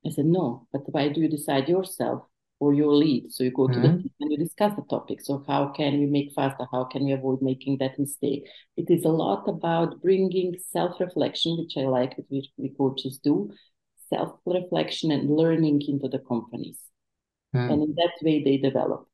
I 0.06 0.12
said, 0.12 0.26
no, 0.26 0.68
but 0.72 0.82
why 0.94 1.10
do 1.10 1.22
you 1.22 1.28
decide 1.28 1.68
yourself 1.68 2.24
or 2.60 2.74
your 2.74 2.94
lead? 2.94 3.32
So 3.32 3.44
you 3.44 3.52
go 3.52 3.68
to 3.68 3.74
mm-hmm. 3.74 3.98
the 3.98 4.04
team 4.04 4.12
and 4.22 4.32
you 4.32 4.38
discuss 4.38 4.74
the 4.76 4.84
topic. 4.90 5.22
So 5.22 5.44
how 5.48 5.68
can 5.70 6.00
we 6.00 6.06
make 6.06 6.32
faster? 6.34 6.66
How 6.72 6.86
can 6.86 7.06
we 7.06 7.12
avoid 7.12 7.42
making 7.42 7.78
that 7.80 8.00
mistake? 8.00 8.48
It 8.78 8.90
is 8.90 9.06
a 9.06 9.10
lot 9.10 9.48
about 9.48 10.02
bringing 10.02 10.56
self-reflection, 10.72 11.58
which 11.58 11.74
I 11.78 11.88
like, 11.88 12.16
which 12.30 12.48
we 12.58 12.70
coaches 12.70 13.20
do, 13.22 13.52
self-reflection 14.10 15.12
and 15.12 15.30
learning 15.30 15.82
into 15.88 16.08
the 16.08 16.20
companies. 16.20 16.80
Mm. 17.56 17.72
And 17.72 17.84
in 17.84 17.96
that 17.96 18.14
way, 18.22 18.44
they 18.44 18.58
develop. 18.58 19.08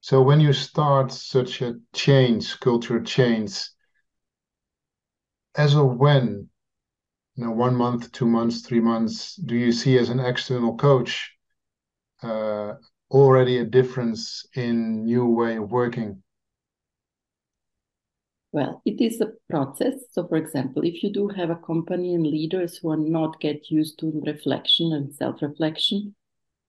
So 0.00 0.22
when 0.22 0.40
you 0.40 0.52
start 0.52 1.10
such 1.12 1.62
a 1.62 1.74
change, 1.92 2.60
culture 2.60 3.02
change, 3.02 3.60
as 5.56 5.74
of 5.74 5.96
when, 5.96 6.48
you 7.36 7.44
know, 7.44 7.52
one 7.52 7.74
month, 7.74 8.10
two 8.12 8.26
months, 8.26 8.62
three 8.62 8.80
months, 8.80 9.36
do 9.36 9.54
you 9.54 9.70
see 9.70 9.98
as 9.98 10.08
an 10.08 10.20
external 10.20 10.76
coach 10.76 11.32
uh, 12.22 12.74
already 13.10 13.58
a 13.58 13.64
difference 13.64 14.46
in 14.54 15.04
new 15.04 15.26
way 15.26 15.56
of 15.56 15.70
working? 15.70 16.22
Well, 18.52 18.80
it 18.86 19.02
is 19.02 19.20
a 19.20 19.32
process. 19.50 19.94
So, 20.12 20.26
for 20.26 20.36
example, 20.36 20.82
if 20.82 21.02
you 21.02 21.12
do 21.12 21.28
have 21.28 21.50
a 21.50 21.56
company 21.56 22.14
and 22.14 22.26
leaders 22.26 22.78
who 22.78 22.90
are 22.90 22.96
not 22.96 23.38
get 23.38 23.70
used 23.70 23.98
to 23.98 24.22
reflection 24.24 24.94
and 24.94 25.14
self-reflection, 25.14 26.14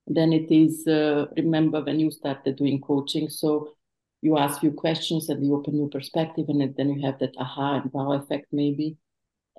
then 0.06 0.34
it 0.34 0.52
is 0.52 0.86
uh, 0.86 1.28
remember 1.38 1.82
when 1.82 2.00
you 2.00 2.12
started 2.12 2.58
doing 2.58 2.82
coaching. 2.82 3.30
So 3.30 3.74
you 4.22 4.38
ask 4.38 4.60
few 4.60 4.72
questions 4.72 5.30
and 5.30 5.46
you 5.46 5.56
open 5.56 5.76
new 5.76 5.90
perspective, 5.90 6.46
and 6.50 6.76
then 6.76 6.90
you 6.90 7.06
have 7.06 7.20
that 7.20 7.36
aha 7.38 7.76
and 7.82 7.94
wow 7.94 8.12
effect 8.14 8.48
maybe. 8.52 8.98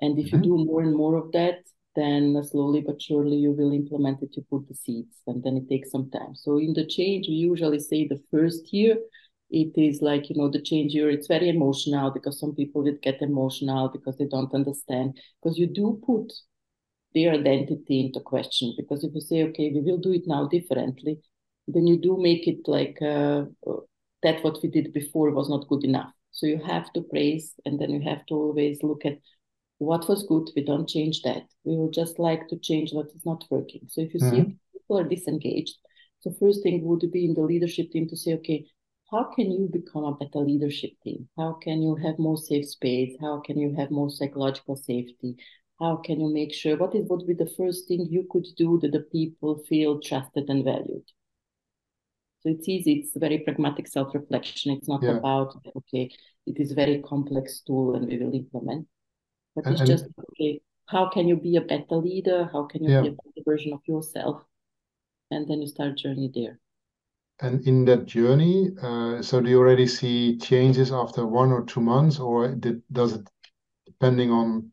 And 0.01 0.17
if 0.17 0.27
mm-hmm. 0.27 0.43
you 0.43 0.57
do 0.57 0.65
more 0.65 0.81
and 0.81 0.95
more 0.95 1.15
of 1.17 1.31
that, 1.33 1.59
then 1.95 2.41
slowly 2.43 2.81
but 2.81 3.01
surely 3.01 3.37
you 3.37 3.51
will 3.51 3.73
implement 3.73 4.21
it. 4.21 4.35
You 4.35 4.45
put 4.49 4.67
the 4.67 4.75
seeds, 4.75 5.17
and 5.27 5.43
then 5.43 5.57
it 5.57 5.67
takes 5.67 5.91
some 5.91 6.09
time. 6.11 6.35
So 6.35 6.57
in 6.57 6.73
the 6.73 6.85
change, 6.85 7.27
we 7.27 7.33
usually 7.33 7.79
say 7.79 8.07
the 8.07 8.21
first 8.31 8.71
year 8.71 8.97
it 9.49 9.71
is 9.75 10.01
like 10.01 10.29
you 10.29 10.35
know 10.35 10.49
the 10.49 10.61
change 10.61 10.93
year 10.93 11.09
it's 11.09 11.27
very 11.27 11.49
emotional 11.49 12.11
because 12.11 12.39
some 12.39 12.53
people 12.53 12.83
would 12.83 13.01
get 13.01 13.21
emotional 13.21 13.89
because 13.89 14.15
they 14.17 14.25
don't 14.25 14.53
understand 14.53 15.17
because 15.41 15.57
you 15.57 15.67
do 15.67 15.99
put 16.05 16.31
their 17.15 17.33
identity 17.33 18.05
into 18.05 18.19
question 18.19 18.73
because 18.77 19.03
if 19.03 19.13
you 19.13 19.21
say 19.21 19.43
okay 19.43 19.71
we 19.73 19.81
will 19.81 19.97
do 19.97 20.13
it 20.13 20.27
now 20.27 20.47
differently 20.47 21.17
then 21.67 21.87
you 21.87 21.97
do 21.97 22.17
make 22.17 22.47
it 22.47 22.59
like 22.67 22.97
uh, 23.01 23.43
that 24.21 24.43
what 24.43 24.59
we 24.61 24.69
did 24.69 24.93
before 24.93 25.31
was 25.31 25.49
not 25.49 25.67
good 25.67 25.83
enough 25.83 26.11
so 26.31 26.45
you 26.45 26.61
have 26.63 26.91
to 26.93 27.01
praise 27.01 27.53
and 27.65 27.79
then 27.79 27.89
you 27.89 28.01
have 28.01 28.23
to 28.27 28.35
always 28.35 28.83
look 28.83 29.03
at 29.05 29.17
what 29.79 30.07
was 30.07 30.23
good 30.23 30.49
we 30.55 30.63
don't 30.63 30.87
change 30.87 31.21
that 31.23 31.43
we 31.63 31.75
will 31.75 31.89
just 31.89 32.19
like 32.19 32.47
to 32.47 32.57
change 32.59 32.93
what 32.93 33.07
is 33.15 33.25
not 33.25 33.43
working 33.49 33.81
so 33.87 34.01
if 34.01 34.13
you 34.13 34.19
mm-hmm. 34.19 34.35
see 34.35 34.57
people 34.73 34.99
are 34.99 35.07
disengaged 35.07 35.75
so 36.21 36.31
first 36.39 36.61
thing 36.63 36.83
would 36.83 37.11
be 37.11 37.25
in 37.25 37.33
the 37.33 37.41
leadership 37.41 37.89
team 37.91 38.07
to 38.07 38.17
say 38.17 38.33
okay 38.33 38.65
how 39.11 39.23
can 39.23 39.51
you 39.51 39.67
become 39.71 40.03
a 40.03 40.15
better 40.15 40.39
leadership 40.39 40.91
team? 41.03 41.27
How 41.35 41.53
can 41.53 41.81
you 41.81 41.95
have 41.95 42.19
more 42.19 42.37
safe 42.37 42.67
space? 42.67 43.15
How 43.19 43.39
can 43.39 43.57
you 43.57 43.73
have 43.75 43.89
more 43.89 44.11
psychological 44.11 44.75
safety? 44.75 45.35
How 45.79 45.95
can 45.95 46.19
you 46.19 46.31
make 46.31 46.53
sure 46.53 46.77
what 46.77 46.93
is 46.93 47.07
what 47.07 47.19
would 47.19 47.27
be 47.27 47.33
the 47.33 47.49
first 47.57 47.87
thing 47.87 48.07
you 48.09 48.27
could 48.29 48.45
do 48.55 48.79
that 48.81 48.91
the 48.91 48.99
people 48.99 49.63
feel 49.67 49.99
trusted 49.99 50.49
and 50.49 50.63
valued? 50.63 51.05
So 52.41 52.49
it's 52.49 52.69
easy, 52.69 52.93
it's 52.93 53.11
very 53.15 53.39
pragmatic 53.39 53.87
self-reflection. 53.87 54.73
It's 54.73 54.87
not 54.87 55.01
yeah. 55.01 55.17
about 55.17 55.55
okay, 55.75 56.11
it 56.45 56.59
is 56.59 56.73
very 56.73 57.01
complex 57.01 57.61
tool 57.61 57.95
and 57.95 58.07
we 58.07 58.17
will 58.17 58.33
implement. 58.33 58.87
But 59.55 59.65
and, 59.65 59.75
it's 59.75 59.89
just 59.89 60.05
okay, 60.31 60.61
how 60.85 61.09
can 61.09 61.27
you 61.27 61.35
be 61.35 61.55
a 61.55 61.61
better 61.61 61.95
leader? 61.95 62.49
How 62.51 62.63
can 62.63 62.83
you 62.83 62.91
yeah. 62.91 63.01
be 63.01 63.07
a 63.09 63.11
better 63.11 63.43
version 63.45 63.73
of 63.73 63.81
yourself? 63.87 64.41
And 65.31 65.47
then 65.47 65.61
you 65.61 65.67
start 65.67 65.97
journey 65.97 66.31
there. 66.33 66.59
And 67.41 67.65
in 67.65 67.85
that 67.85 68.05
journey, 68.05 68.71
uh, 68.81 69.21
so 69.21 69.39
do 69.39 69.49
you 69.49 69.59
already 69.59 69.87
see 69.87 70.37
changes 70.37 70.91
after 70.91 71.25
one 71.25 71.51
or 71.51 71.63
two 71.63 71.79
months, 71.79 72.19
or 72.19 72.49
did, 72.49 72.81
does 72.91 73.13
it 73.13 73.29
depending 73.85 74.31
on? 74.31 74.71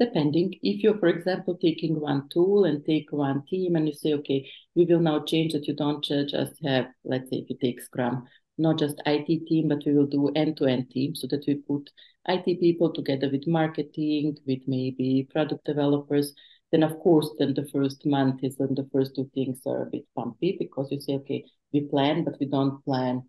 Depending. 0.00 0.54
If 0.62 0.82
you're, 0.82 0.98
for 0.98 1.08
example, 1.08 1.56
taking 1.56 2.00
one 2.00 2.28
tool 2.30 2.64
and 2.64 2.84
take 2.84 3.12
one 3.12 3.44
team 3.46 3.76
and 3.76 3.86
you 3.86 3.94
say, 3.94 4.14
okay, 4.14 4.48
we 4.74 4.86
will 4.86 5.00
now 5.00 5.24
change 5.24 5.52
that 5.52 5.66
you 5.68 5.74
don't 5.74 6.02
just 6.02 6.54
have, 6.64 6.86
let's 7.04 7.30
say, 7.30 7.36
if 7.36 7.50
you 7.50 7.56
take 7.60 7.80
Scrum, 7.80 8.24
not 8.58 8.78
just 8.78 9.02
IT 9.06 9.46
team, 9.46 9.68
but 9.68 9.82
we 9.86 9.94
will 9.94 10.06
do 10.06 10.32
end-to-end 10.34 10.90
team 10.90 11.14
so 11.14 11.26
that 11.28 11.44
we 11.46 11.56
put 11.56 11.90
IT 12.28 12.60
people 12.60 12.92
together 12.92 13.30
with 13.30 13.46
marketing, 13.46 14.36
with 14.46 14.60
maybe 14.66 15.26
product 15.30 15.64
developers. 15.64 16.34
Then, 16.70 16.82
of 16.82 16.98
course, 17.00 17.30
then 17.38 17.54
the 17.54 17.66
first 17.72 18.04
month 18.04 18.44
is 18.44 18.56
when 18.58 18.74
the 18.74 18.88
first 18.92 19.14
two 19.14 19.30
things 19.34 19.60
are 19.66 19.82
a 19.82 19.90
bit 19.90 20.04
bumpy 20.14 20.56
because 20.58 20.88
you 20.90 21.00
say, 21.00 21.14
okay, 21.14 21.44
we 21.72 21.80
plan, 21.82 22.24
but 22.24 22.36
we 22.38 22.46
don't 22.46 22.84
plan 22.84 23.22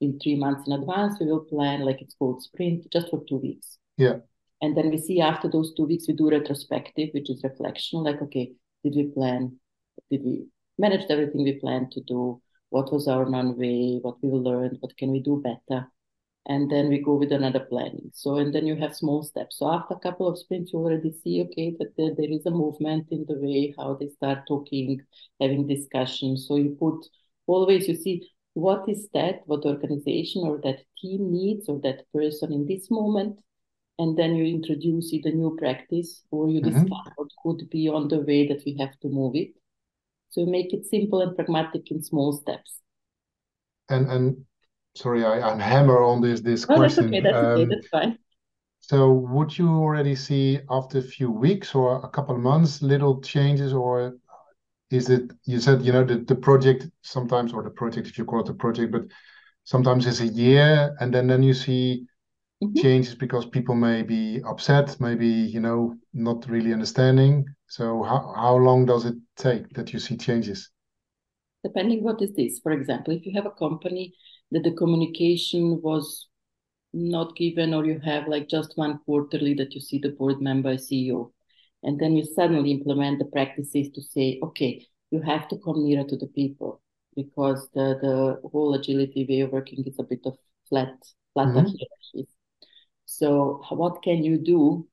in 0.00 0.18
three 0.18 0.36
months 0.36 0.66
in 0.66 0.72
advance. 0.72 1.18
We 1.20 1.26
will 1.26 1.44
plan 1.44 1.80
like 1.80 2.00
it's 2.00 2.14
called 2.14 2.42
sprint 2.42 2.90
just 2.90 3.10
for 3.10 3.22
two 3.28 3.36
weeks. 3.36 3.78
Yeah. 3.98 4.16
And 4.62 4.76
then 4.76 4.90
we 4.90 4.98
see 4.98 5.20
after 5.20 5.50
those 5.50 5.74
two 5.74 5.84
weeks, 5.84 6.06
we 6.08 6.14
do 6.14 6.30
retrospective, 6.30 7.10
which 7.12 7.28
is 7.28 7.42
reflection. 7.44 8.02
Like, 8.02 8.22
okay, 8.22 8.52
did 8.82 8.94
we 8.94 9.04
plan? 9.04 9.58
Did 10.10 10.22
we 10.24 10.46
manage 10.78 11.04
everything 11.10 11.44
we 11.44 11.58
planned 11.60 11.92
to 11.92 12.00
do? 12.00 12.40
What 12.70 12.92
was 12.92 13.08
our 13.08 13.28
non-way? 13.28 13.98
What 14.00 14.16
we 14.22 14.30
learned? 14.30 14.78
What 14.80 14.96
can 14.96 15.10
we 15.10 15.20
do 15.20 15.42
better? 15.42 15.88
And 16.46 16.70
then 16.70 16.88
we 16.88 16.98
go 16.98 17.14
with 17.14 17.30
another 17.30 17.60
planning. 17.60 18.10
So, 18.12 18.36
and 18.36 18.52
then 18.52 18.66
you 18.66 18.74
have 18.76 18.96
small 18.96 19.22
steps. 19.22 19.58
So 19.58 19.72
after 19.72 19.94
a 19.94 20.00
couple 20.00 20.26
of 20.26 20.38
sprints, 20.38 20.72
you 20.72 20.80
already 20.80 21.12
see, 21.22 21.42
okay, 21.42 21.76
that 21.78 21.96
there, 21.96 22.14
there 22.16 22.30
is 22.30 22.46
a 22.46 22.50
movement 22.50 23.08
in 23.10 23.24
the 23.28 23.38
way 23.38 23.72
how 23.78 23.94
they 23.94 24.08
start 24.08 24.40
talking, 24.48 25.00
having 25.40 25.68
discussions. 25.68 26.46
So 26.48 26.56
you 26.56 26.76
put 26.78 27.06
always 27.46 27.86
you 27.86 27.94
see 27.94 28.28
what 28.54 28.88
is 28.88 29.08
that, 29.14 29.42
what 29.46 29.64
organization 29.64 30.42
or 30.42 30.60
that 30.64 30.80
team 31.00 31.30
needs 31.32 31.68
or 31.68 31.80
that 31.82 32.10
person 32.12 32.52
in 32.52 32.66
this 32.66 32.90
moment. 32.90 33.38
And 33.98 34.18
then 34.18 34.34
you 34.34 34.44
introduce 34.44 35.12
it 35.12 35.26
a 35.26 35.30
new 35.30 35.56
practice 35.56 36.24
or 36.30 36.48
you 36.48 36.60
mm-hmm. 36.60 36.70
discuss 36.70 37.12
what 37.16 37.28
could 37.44 37.70
be 37.70 37.88
on 37.88 38.08
the 38.08 38.20
way 38.20 38.48
that 38.48 38.62
we 38.66 38.76
have 38.78 38.98
to 39.00 39.08
move 39.08 39.36
it. 39.36 39.50
So 40.30 40.44
make 40.46 40.72
it 40.72 40.86
simple 40.86 41.20
and 41.20 41.36
pragmatic 41.36 41.90
in 41.90 42.02
small 42.02 42.32
steps. 42.32 42.80
And 43.88 44.10
and 44.10 44.44
sorry, 44.94 45.24
I, 45.24 45.40
I'm 45.40 45.58
hammer 45.58 46.02
on 46.02 46.20
this 46.20 46.40
this 46.40 46.64
oh, 46.68 46.76
question. 46.76 47.10
That's 47.10 47.16
okay, 47.16 47.20
that's 47.20 47.36
um, 47.36 47.44
okay, 47.44 47.64
that's 47.74 47.88
fine. 47.88 48.18
So 48.80 49.12
would 49.12 49.56
you 49.56 49.68
already 49.68 50.16
see 50.16 50.60
after 50.68 50.98
a 50.98 51.02
few 51.02 51.30
weeks 51.30 51.74
or 51.74 52.04
a 52.04 52.08
couple 52.08 52.34
of 52.34 52.40
months 52.40 52.82
little 52.82 53.20
changes 53.20 53.72
or 53.72 54.16
is 54.90 55.08
it 55.08 55.32
you 55.44 55.58
said 55.58 55.82
you 55.82 55.92
know 55.92 56.04
the, 56.04 56.18
the 56.18 56.34
project 56.34 56.86
sometimes 57.00 57.52
or 57.52 57.62
the 57.62 57.70
project 57.70 58.06
if 58.06 58.18
you 58.18 58.24
call 58.24 58.40
it 58.40 58.48
a 58.48 58.54
project 58.54 58.92
but 58.92 59.02
sometimes 59.64 60.06
it's 60.06 60.20
a 60.20 60.26
year 60.26 60.94
and 61.00 61.14
then 61.14 61.26
then 61.26 61.42
you 61.42 61.54
see 61.54 62.04
mm-hmm. 62.62 62.78
changes 62.80 63.14
because 63.14 63.46
people 63.46 63.74
may 63.74 64.02
be 64.02 64.42
upset 64.46 65.00
maybe 65.00 65.26
you 65.26 65.60
know 65.60 65.94
not 66.12 66.46
really 66.48 66.72
understanding 66.72 67.44
so 67.68 68.02
how, 68.02 68.34
how 68.36 68.54
long 68.56 68.84
does 68.84 69.06
it 69.06 69.14
take 69.36 69.68
that 69.70 69.92
you 69.92 69.98
see 69.98 70.16
changes 70.16 70.70
depending 71.64 72.02
what 72.02 72.20
is 72.20 72.34
this 72.34 72.60
for 72.62 72.72
example 72.72 73.14
if 73.14 73.24
you 73.24 73.32
have 73.34 73.46
a 73.46 73.50
company 73.52 74.12
that 74.52 74.62
the 74.62 74.72
communication 74.72 75.80
was 75.82 76.28
not 76.92 77.34
given 77.36 77.74
or 77.74 77.84
you 77.84 77.98
have 77.98 78.28
like 78.28 78.48
just 78.48 78.76
one 78.76 78.98
quarterly 79.04 79.54
that 79.54 79.74
you 79.74 79.80
see 79.80 79.98
the 79.98 80.10
board 80.10 80.40
member 80.40 80.74
ceo 80.76 81.30
and 81.82 81.98
then 81.98 82.16
you 82.16 82.24
suddenly 82.24 82.70
implement 82.70 83.18
the 83.18 83.24
practices 83.26 83.90
to 83.90 84.02
say, 84.02 84.38
okay, 84.42 84.86
you 85.10 85.20
have 85.20 85.48
to 85.48 85.58
come 85.58 85.84
nearer 85.84 86.04
to 86.04 86.16
the 86.16 86.28
people 86.28 86.80
because 87.16 87.68
the, 87.74 87.98
the 88.00 88.48
whole 88.50 88.74
agility 88.74 89.26
way 89.28 89.40
of 89.40 89.50
working 89.50 89.84
is 89.84 89.98
a 89.98 90.04
bit 90.04 90.20
of 90.24 90.36
flat, 90.68 90.94
flatter 91.32 91.50
mm-hmm. 91.50 91.66
hierarchies. 91.66 92.32
So 93.04 93.62
what 93.70 94.02
can 94.02 94.22
you 94.22 94.38
do 94.38 94.86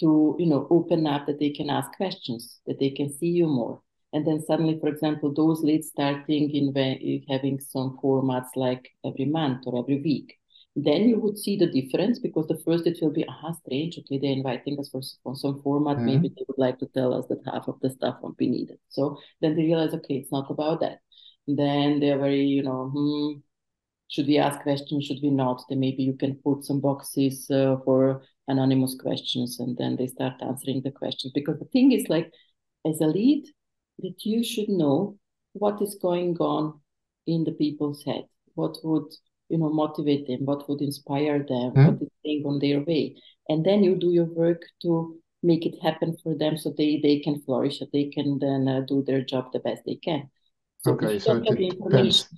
to, 0.00 0.36
you 0.38 0.46
know, 0.46 0.66
open 0.70 1.06
up 1.06 1.26
that 1.26 1.40
they 1.40 1.50
can 1.50 1.68
ask 1.68 1.92
questions, 1.96 2.60
that 2.66 2.78
they 2.78 2.90
can 2.90 3.12
see 3.12 3.28
you 3.28 3.46
more? 3.46 3.82
And 4.14 4.24
then 4.24 4.40
suddenly, 4.40 4.78
for 4.78 4.88
example, 4.88 5.34
those 5.34 5.60
leads 5.62 5.88
starting 5.88 6.48
in 6.50 7.24
having 7.28 7.58
some 7.58 7.98
formats 8.00 8.50
like 8.54 8.92
every 9.04 9.24
month 9.24 9.64
or 9.66 9.76
every 9.82 10.00
week. 10.00 10.38
Then 10.76 11.08
you 11.08 11.18
would 11.18 11.36
see 11.36 11.56
the 11.56 11.66
difference 11.66 12.20
because 12.20 12.46
the 12.46 12.60
first 12.64 12.86
it 12.86 12.98
will 13.02 13.10
be 13.10 13.24
ah 13.28 13.52
strange 13.52 13.98
okay 13.98 14.18
they're 14.18 14.38
inviting 14.40 14.78
us 14.78 14.88
for, 14.88 15.02
for 15.22 15.34
some 15.36 15.60
format. 15.62 15.96
Mm-hmm. 15.96 16.06
maybe 16.06 16.28
they 16.28 16.44
would 16.48 16.58
like 16.58 16.78
to 16.78 16.86
tell 16.86 17.12
us 17.12 17.26
that 17.28 17.42
half 17.44 17.68
of 17.68 17.78
the 17.80 17.90
stuff 17.90 18.18
won't 18.22 18.38
be 18.38 18.48
needed. 18.48 18.78
So 18.88 19.18
then 19.40 19.56
they 19.56 19.62
realize 19.62 19.94
okay 19.94 20.16
it's 20.16 20.32
not 20.32 20.50
about 20.50 20.80
that. 20.80 20.98
Then 21.48 21.98
they're 22.00 22.18
very 22.18 22.44
you 22.44 22.62
know 22.62 22.90
hmm, 22.94 23.40
should 24.08 24.28
we 24.28 24.38
ask 24.38 24.60
questions? 24.60 25.06
Should 25.06 25.22
we 25.22 25.30
not? 25.30 25.62
Then 25.68 25.80
maybe 25.80 26.04
you 26.04 26.14
can 26.14 26.36
put 26.36 26.64
some 26.64 26.80
boxes 26.80 27.50
uh, 27.50 27.76
for 27.84 28.22
anonymous 28.46 28.94
questions 28.96 29.58
and 29.58 29.76
then 29.76 29.96
they 29.96 30.06
start 30.06 30.34
answering 30.40 30.82
the 30.82 30.92
questions. 30.92 31.32
Because 31.34 31.58
the 31.58 31.66
thing 31.66 31.90
is 31.92 32.08
like 32.08 32.32
as 32.84 33.00
a 33.00 33.06
lead 33.06 33.44
that 34.00 34.24
you 34.24 34.44
should 34.44 34.68
know 34.68 35.16
what 35.52 35.80
is 35.80 35.96
going 36.00 36.36
on 36.38 36.80
in 37.26 37.44
the 37.44 37.52
people's 37.52 38.04
head. 38.04 38.24
What 38.54 38.76
would 38.84 39.12
you 39.48 39.58
know 39.58 39.72
motivate 39.72 40.26
them? 40.26 40.44
What 40.44 40.68
would 40.68 40.80
inspire 40.80 41.38
them? 41.38 41.72
Mm-hmm. 41.72 41.86
what 41.86 42.02
is 42.02 42.08
going 42.24 42.44
on 42.46 42.58
their 42.58 42.80
way? 42.80 43.16
And 43.48 43.64
then 43.64 43.82
you 43.84 43.96
do 43.96 44.10
your 44.10 44.24
work 44.24 44.62
to 44.82 45.16
make 45.42 45.66
it 45.66 45.80
happen 45.82 46.16
for 46.22 46.34
them 46.34 46.56
so 46.56 46.72
they 46.76 47.00
they 47.02 47.20
can 47.20 47.40
flourish 47.42 47.78
so 47.78 47.86
they 47.92 48.06
can 48.06 48.38
then 48.40 48.66
uh, 48.66 48.80
do 48.88 49.04
their 49.06 49.22
job 49.22 49.52
the 49.52 49.58
best 49.60 49.82
they 49.86 49.96
can. 49.96 50.30
So 50.78 50.92
okay 50.92 51.18
so 51.18 51.42
it 51.44 51.78
depends. 51.78 52.28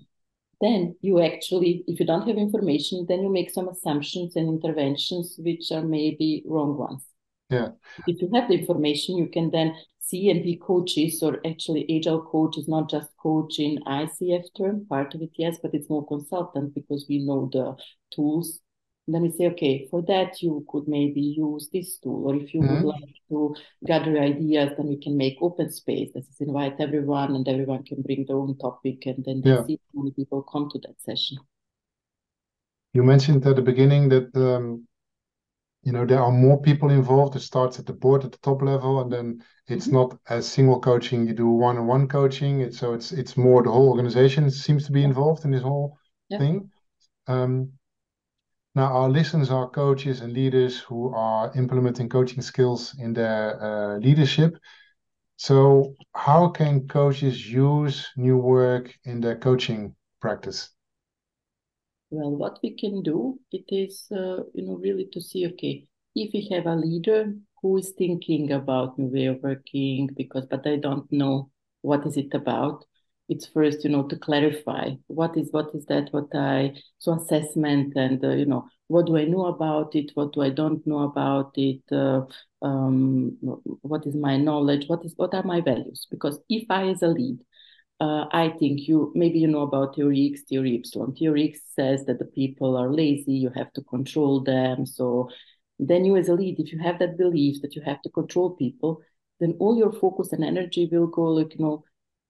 then 0.61 0.97
you 1.01 1.21
actually 1.23 1.85
if 1.87 2.01
you 2.01 2.07
don't 2.07 2.27
have 2.27 2.37
information 2.37 3.07
then 3.09 3.23
you 3.23 3.29
make 3.29 3.51
some 3.51 3.69
assumptions 3.69 4.37
and 4.37 4.49
interventions 4.49 5.37
which 5.39 5.71
are 5.73 5.83
maybe 5.83 6.43
wrong 6.47 6.77
ones 6.77 7.05
yeah 7.51 7.69
if 8.07 8.21
you 8.21 8.31
have 8.35 8.49
the 8.49 8.59
information 8.59 9.17
you 9.17 9.29
can 9.29 9.51
then 9.51 9.75
see 10.07 10.31
and 10.31 10.43
be 10.45 10.57
coaches, 10.57 11.21
or 11.23 11.41
actually 11.45 11.85
agile 11.97 12.23
coach 12.23 12.57
is 12.57 12.69
not 12.69 12.89
just 12.89 13.09
coach 13.17 13.59
in 13.59 13.79
ICF 13.87 14.45
term, 14.57 14.87
part 14.89 15.15
of 15.15 15.23
it, 15.23 15.31
yes, 15.37 15.57
but 15.61 15.75
it's 15.75 15.91
more 15.91 16.07
consultant 16.07 16.75
because 16.75 17.07
we 17.09 17.19
know 17.25 17.51
the 17.53 17.75
tools 18.15 18.61
And 19.07 19.15
then 19.15 19.23
we 19.23 19.31
say, 19.31 19.47
okay, 19.47 19.87
for 19.91 20.03
that 20.03 20.43
you 20.43 20.65
could 20.69 20.89
maybe 20.89 21.21
use 21.21 21.69
this 21.73 21.99
tool, 21.99 22.29
or 22.29 22.35
if 22.35 22.53
you 22.53 22.61
mm-hmm. 22.61 22.83
would 22.83 22.95
like 22.95 23.15
to 23.31 23.55
gather 23.85 24.19
ideas, 24.19 24.73
then 24.77 24.89
we 24.89 24.99
can 24.99 25.17
make 25.17 25.39
open 25.41 25.71
space. 25.73 26.11
This 26.13 26.29
is 26.29 26.41
invite 26.41 26.81
everyone, 26.81 27.37
and 27.37 27.47
everyone 27.47 27.85
can 27.85 28.03
bring 28.03 28.25
their 28.27 28.37
own 28.37 28.59
topic, 28.59 29.07
and 29.07 29.25
then 29.25 29.43
yeah. 29.45 29.65
see 29.65 29.79
how 29.95 30.03
many 30.03 30.13
people 30.13 30.43
come 30.43 30.69
to 30.73 30.79
that 30.81 31.01
session. 31.01 31.39
You 32.95 33.05
mentioned 33.05 33.47
at 33.47 33.55
the 33.55 33.63
beginning 33.63 34.09
that 34.09 34.35
um, 34.37 34.89
you 35.83 35.93
know 35.93 36.05
there 36.05 36.21
are 36.21 36.33
more 36.33 36.61
people 36.61 36.91
involved. 36.91 37.37
It 37.37 37.41
starts 37.41 37.79
at 37.79 37.87
the 37.87 37.93
board 37.93 38.25
at 38.25 38.33
the 38.33 38.39
top 38.39 38.63
level, 38.63 39.01
and 39.01 39.13
then 39.13 39.43
it's 39.69 39.87
mm-hmm. 39.87 39.97
not 39.97 40.19
as 40.29 40.47
single 40.47 40.81
coaching. 40.81 41.27
You 41.27 41.35
do 41.35 41.49
one-on-one 41.49 42.09
coaching. 42.09 42.61
It's 42.61 42.79
so 42.79 42.95
it's 42.95 43.13
it's 43.13 43.37
more 43.37 43.63
the 43.63 43.71
whole 43.71 43.89
organization 43.89 44.51
seems 44.51 44.87
to 44.87 44.93
be 44.93 45.05
involved 45.05 45.45
in 45.45 45.51
this 45.51 45.63
whole 45.63 45.99
yeah. 46.29 46.39
thing. 46.39 46.71
Um, 47.27 47.73
now, 48.77 48.93
our 48.93 49.09
listeners 49.09 49.51
are 49.51 49.71
coaches 49.71 50.21
and 50.21 50.35
leaders 50.35 50.79
who 50.79 51.15
are 51.15 51.51
implementing 51.57 52.11
coaching 52.11 52.43
skills 52.43 52.95
in 52.99 53.15
their 53.15 53.59
uh, 53.59 53.99
leadership. 53.99 54.59
So, 55.37 55.95
how 56.15 56.49
can 56.49 56.87
coaches 56.87 57.51
use 57.51 58.07
new 58.19 58.37
work 58.37 58.95
in 59.05 59.23
their 59.23 59.37
coaching 59.37 59.95
practice? 60.21 60.76
Well, 62.11 62.31
what 62.31 62.59
we 62.63 62.71
can 62.75 63.03
do 63.03 63.41
it 63.53 63.65
is, 63.69 64.07
uh, 64.13 64.45
you 64.55 64.63
know, 64.67 64.75
really 64.77 65.07
to 65.13 65.21
see, 65.21 65.47
okay, 65.49 65.87
if 66.15 66.33
we 66.33 66.49
have 66.55 66.67
a 66.67 66.77
leader 66.77 67.35
who 67.63 67.77
is 67.79 67.91
thinking 67.91 68.53
about 68.53 68.99
new 68.99 69.07
way 69.09 69.27
of 69.27 69.43
working, 69.43 70.09
because 70.17 70.47
but 70.47 70.67
I 70.67 70.77
don't 70.77 71.11
know 71.13 71.51
what 71.83 72.07
is 72.07 72.17
it 72.17 72.33
about 72.35 72.85
it's 73.29 73.47
first 73.47 73.83
you 73.83 73.91
know 73.91 74.05
to 74.05 74.17
clarify 74.17 74.91
what 75.09 75.37
is 75.37 75.49
what 75.51 75.69
is 75.75 75.85
that 75.87 76.09
what 76.13 76.33
i 76.35 76.73
so 76.99 77.13
assessment 77.13 77.93
and 77.97 78.25
uh, 78.25 78.31
you 78.31 78.47
know 78.47 78.69
what 78.87 79.07
do 79.07 79.17
i 79.17 79.25
know 79.25 79.47
about 79.47 79.95
it 79.97 80.11
what 80.15 80.33
do 80.33 80.43
i 80.43 80.49
don't 80.51 80.87
know 80.87 81.01
about 81.01 81.51
it 81.57 81.81
uh, 81.93 82.23
um, 82.63 83.37
what 83.83 84.07
is 84.07 84.15
my 84.15 84.37
knowledge 84.37 84.87
what 84.89 85.05
is 85.05 85.13
what 85.17 85.35
are 85.35 85.43
my 85.43 85.61
values? 85.61 86.07
Because 86.11 86.39
if 86.49 86.65
i 86.71 86.89
as 86.89 87.03
a 87.03 87.09
lead 87.09 87.39
uh, 88.01 88.27
I 88.31 88.51
think 88.59 88.87
you 88.87 89.13
maybe 89.15 89.39
you 89.39 89.47
know 89.47 89.63
about 89.63 89.97
theory 89.97 90.31
X, 90.33 90.43
theory 90.43 90.83
Y. 90.95 91.07
Theory 91.19 91.51
X 91.51 91.61
says 91.75 92.05
that 92.07 92.19
the 92.19 92.27
people 92.27 92.77
are 92.77 92.93
lazy, 92.93 93.33
you 93.33 93.51
have 93.55 93.73
to 93.73 93.83
control 93.83 94.43
them. 94.43 94.85
So 94.85 95.31
then 95.79 96.05
you 96.05 96.17
as 96.17 96.29
a 96.29 96.35
lead, 96.35 96.61
if 96.61 96.73
you 96.73 96.79
have 96.79 96.99
that 96.99 97.17
belief 97.17 97.63
that 97.63 97.75
you 97.75 97.83
have 97.83 98.03
to 98.03 98.11
control 98.11 98.51
people, 98.51 99.01
then 99.41 99.57
all 99.61 99.77
your 99.79 99.93
focus 99.93 100.33
and 100.33 100.45
energy 100.45 100.89
will 100.91 101.07
go 101.07 101.25
like 101.25 101.55
you 101.55 101.65
know 101.65 101.85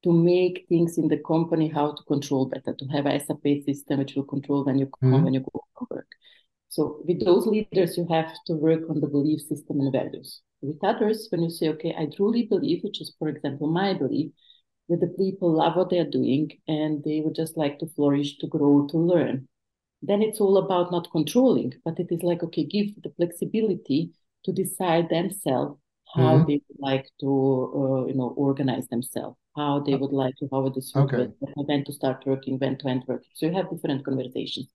to 0.04 0.12
make 0.12 0.66
things 0.68 0.98
in 0.98 1.08
the 1.08 1.18
company 1.18 1.68
how 1.68 1.92
to 1.92 2.02
control 2.04 2.46
better, 2.46 2.74
to 2.78 2.86
have 2.86 3.06
a 3.06 3.18
SAP 3.18 3.64
system 3.64 3.98
which 3.98 4.14
will 4.14 4.24
control 4.24 4.64
when 4.64 4.78
you 4.78 4.86
come, 4.86 5.10
mm-hmm. 5.10 5.24
when 5.24 5.34
you 5.34 5.40
go 5.40 5.64
to 5.78 5.86
work. 5.90 6.06
So 6.68 7.00
with 7.04 7.24
those 7.24 7.46
leaders, 7.46 7.96
you 7.96 8.06
have 8.10 8.32
to 8.46 8.54
work 8.54 8.82
on 8.88 9.00
the 9.00 9.08
belief 9.08 9.40
system 9.40 9.80
and 9.80 9.92
values. 9.92 10.42
With 10.60 10.82
others, 10.84 11.26
when 11.30 11.42
you 11.42 11.50
say, 11.50 11.68
okay, 11.70 11.94
I 11.98 12.06
truly 12.14 12.44
believe, 12.44 12.84
which 12.84 13.00
is, 13.00 13.14
for 13.18 13.28
example, 13.28 13.66
my 13.66 13.94
belief, 13.94 14.30
that 14.88 15.00
the 15.00 15.08
people 15.08 15.52
love 15.52 15.76
what 15.76 15.90
they're 15.90 16.10
doing 16.10 16.50
and 16.68 17.02
they 17.04 17.20
would 17.20 17.34
just 17.34 17.56
like 17.56 17.78
to 17.78 17.86
flourish, 17.88 18.38
to 18.38 18.46
grow, 18.46 18.86
to 18.88 18.96
learn. 18.96 19.48
Then 20.02 20.22
it's 20.22 20.40
all 20.40 20.58
about 20.58 20.92
not 20.92 21.10
controlling, 21.10 21.74
but 21.84 21.98
it 21.98 22.08
is 22.10 22.22
like, 22.22 22.42
okay, 22.42 22.64
give 22.64 23.02
the 23.02 23.12
flexibility 23.16 24.12
to 24.44 24.52
decide 24.52 25.08
themselves 25.08 25.78
how 26.14 26.36
mm-hmm. 26.36 26.46
they 26.46 26.62
would 26.68 26.78
like 26.78 27.10
to, 27.20 27.26
uh, 27.74 28.06
you 28.06 28.14
know, 28.14 28.32
organize 28.36 28.86
themselves 28.88 29.36
how 29.56 29.80
they 29.80 29.94
would 29.94 30.12
like 30.12 30.36
to, 30.36 30.48
how 30.52 30.68
this 30.68 30.94
okay. 30.94 31.28
when 31.54 31.84
to 31.84 31.92
start 31.92 32.22
working, 32.26 32.58
when 32.58 32.76
to 32.78 32.88
end 32.88 33.02
working. 33.06 33.30
So 33.34 33.46
you 33.46 33.54
have 33.54 33.70
different 33.70 34.04
conversations. 34.04 34.68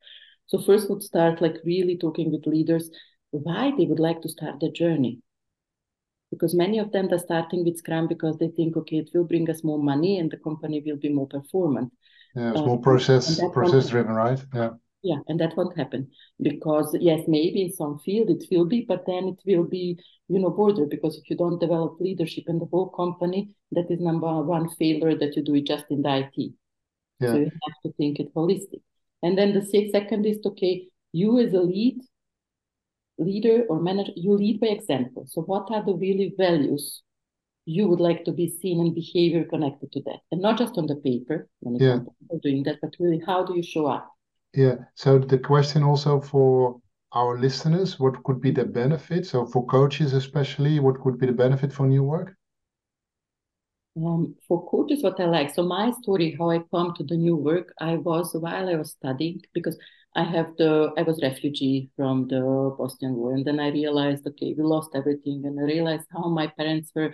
So 0.47 0.59
first 0.59 0.89
would 0.89 1.03
start 1.03 1.41
like 1.41 1.57
really 1.63 1.97
talking 1.97 2.31
with 2.31 2.47
leaders 2.47 2.89
why 3.29 3.71
they 3.77 3.85
would 3.85 3.99
like 3.99 4.21
to 4.23 4.29
start 4.29 4.59
the 4.59 4.71
journey. 4.71 5.19
Because 6.31 6.55
many 6.55 6.79
of 6.79 6.91
them 6.91 7.09
are 7.11 7.19
starting 7.19 7.63
with 7.65 7.77
Scrum 7.77 8.07
because 8.07 8.37
they 8.37 8.47
think, 8.47 8.77
okay, 8.77 8.97
it 8.97 9.09
will 9.13 9.25
bring 9.25 9.49
us 9.49 9.63
more 9.63 9.79
money 9.79 10.17
and 10.17 10.31
the 10.31 10.37
company 10.37 10.81
will 10.85 10.97
be 10.97 11.09
more 11.09 11.27
performant. 11.27 11.91
Yeah, 12.35 12.51
it's 12.51 12.61
more 12.61 12.77
um, 12.77 12.81
process 12.81 13.41
process 13.51 13.89
driven, 13.89 14.13
right? 14.13 14.39
Yeah. 14.53 14.69
Yeah, 15.03 15.17
and 15.27 15.39
that 15.39 15.57
won't 15.57 15.75
happen 15.77 16.09
because 16.41 16.95
yes, 16.99 17.21
maybe 17.27 17.63
in 17.63 17.73
some 17.73 17.99
field 18.05 18.29
it 18.29 18.45
will 18.51 18.65
be, 18.65 18.85
but 18.87 19.03
then 19.07 19.29
it 19.29 19.39
will 19.45 19.63
be 19.63 19.97
you 20.27 20.39
know 20.39 20.51
border 20.51 20.85
because 20.85 21.17
if 21.17 21.29
you 21.29 21.35
don't 21.35 21.59
develop 21.59 21.99
leadership 21.99 22.43
in 22.47 22.59
the 22.59 22.67
whole 22.71 22.89
company, 22.89 23.55
that 23.71 23.89
is 23.89 23.99
number 23.99 24.41
one 24.43 24.69
failure 24.77 25.17
that 25.17 25.35
you 25.35 25.43
do 25.43 25.55
it 25.55 25.65
just 25.65 25.85
in 25.89 26.03
the 26.03 26.17
IT. 26.17 26.53
Yeah. 27.19 27.31
So 27.31 27.37
you 27.37 27.45
have 27.45 27.81
to 27.83 27.93
think 27.97 28.19
it 28.19 28.33
holistic. 28.35 28.81
And 29.23 29.37
then 29.37 29.53
the 29.53 29.89
second 29.91 30.25
is 30.25 30.39
okay, 30.45 30.87
you 31.11 31.39
as 31.39 31.53
a 31.53 31.61
lead 31.61 31.99
leader 33.17 33.65
or 33.69 33.81
manager, 33.81 34.11
you 34.15 34.31
lead 34.31 34.59
by 34.59 34.67
example. 34.67 35.25
So 35.27 35.41
what 35.41 35.69
are 35.71 35.83
the 35.85 35.93
really 35.93 36.33
values 36.37 37.03
you 37.65 37.87
would 37.87 37.99
like 37.99 38.25
to 38.25 38.31
be 38.31 38.49
seen 38.49 38.79
and 38.79 38.95
behavior 38.95 39.45
connected 39.45 39.91
to 39.91 40.01
that, 40.05 40.19
and 40.31 40.41
not 40.41 40.57
just 40.57 40.77
on 40.77 40.87
the 40.87 40.95
paper 40.95 41.47
when 41.59 41.75
it 41.75 41.81
yeah. 41.81 41.97
comes 41.97 42.41
doing 42.41 42.63
that, 42.63 42.77
but 42.81 42.95
really 42.99 43.21
how 43.25 43.45
do 43.45 43.55
you 43.55 43.63
show 43.63 43.85
up? 43.85 44.09
Yeah. 44.53 44.75
So 44.95 45.19
the 45.19 45.37
question 45.37 45.83
also 45.83 46.19
for 46.19 46.81
our 47.13 47.37
listeners, 47.37 47.99
what 47.99 48.23
could 48.23 48.41
be 48.41 48.51
the 48.51 48.65
benefit? 48.65 49.25
So 49.25 49.45
for 49.45 49.65
coaches 49.65 50.13
especially, 50.13 50.79
what 50.79 50.99
could 51.01 51.19
be 51.19 51.27
the 51.27 51.33
benefit 51.33 51.71
for 51.71 51.85
new 51.85 52.03
work? 52.03 52.35
Um, 53.97 54.35
for 54.47 54.65
coaches, 54.69 55.03
what 55.03 55.19
I 55.19 55.25
like. 55.25 55.53
So 55.53 55.63
my 55.63 55.91
story, 56.01 56.35
how 56.39 56.49
I 56.49 56.59
come 56.71 56.93
to 56.95 57.03
the 57.03 57.17
new 57.17 57.35
work, 57.35 57.73
I 57.79 57.95
was 57.95 58.33
while 58.33 58.69
I 58.69 58.75
was 58.75 58.91
studying 58.91 59.41
because 59.53 59.77
I 60.15 60.23
have 60.23 60.55
the 60.57 60.91
I 60.97 61.03
was 61.03 61.21
refugee 61.21 61.89
from 61.95 62.27
the 62.27 62.75
Bosnian 62.77 63.15
War, 63.15 63.33
and 63.33 63.45
then 63.45 63.59
I 63.59 63.69
realized, 63.69 64.27
okay, 64.27 64.53
we 64.57 64.63
lost 64.63 64.91
everything, 64.93 65.45
and 65.45 65.59
I 65.59 65.63
realized 65.63 66.07
how 66.11 66.27
my 66.29 66.47
parents 66.47 66.91
were 66.95 67.13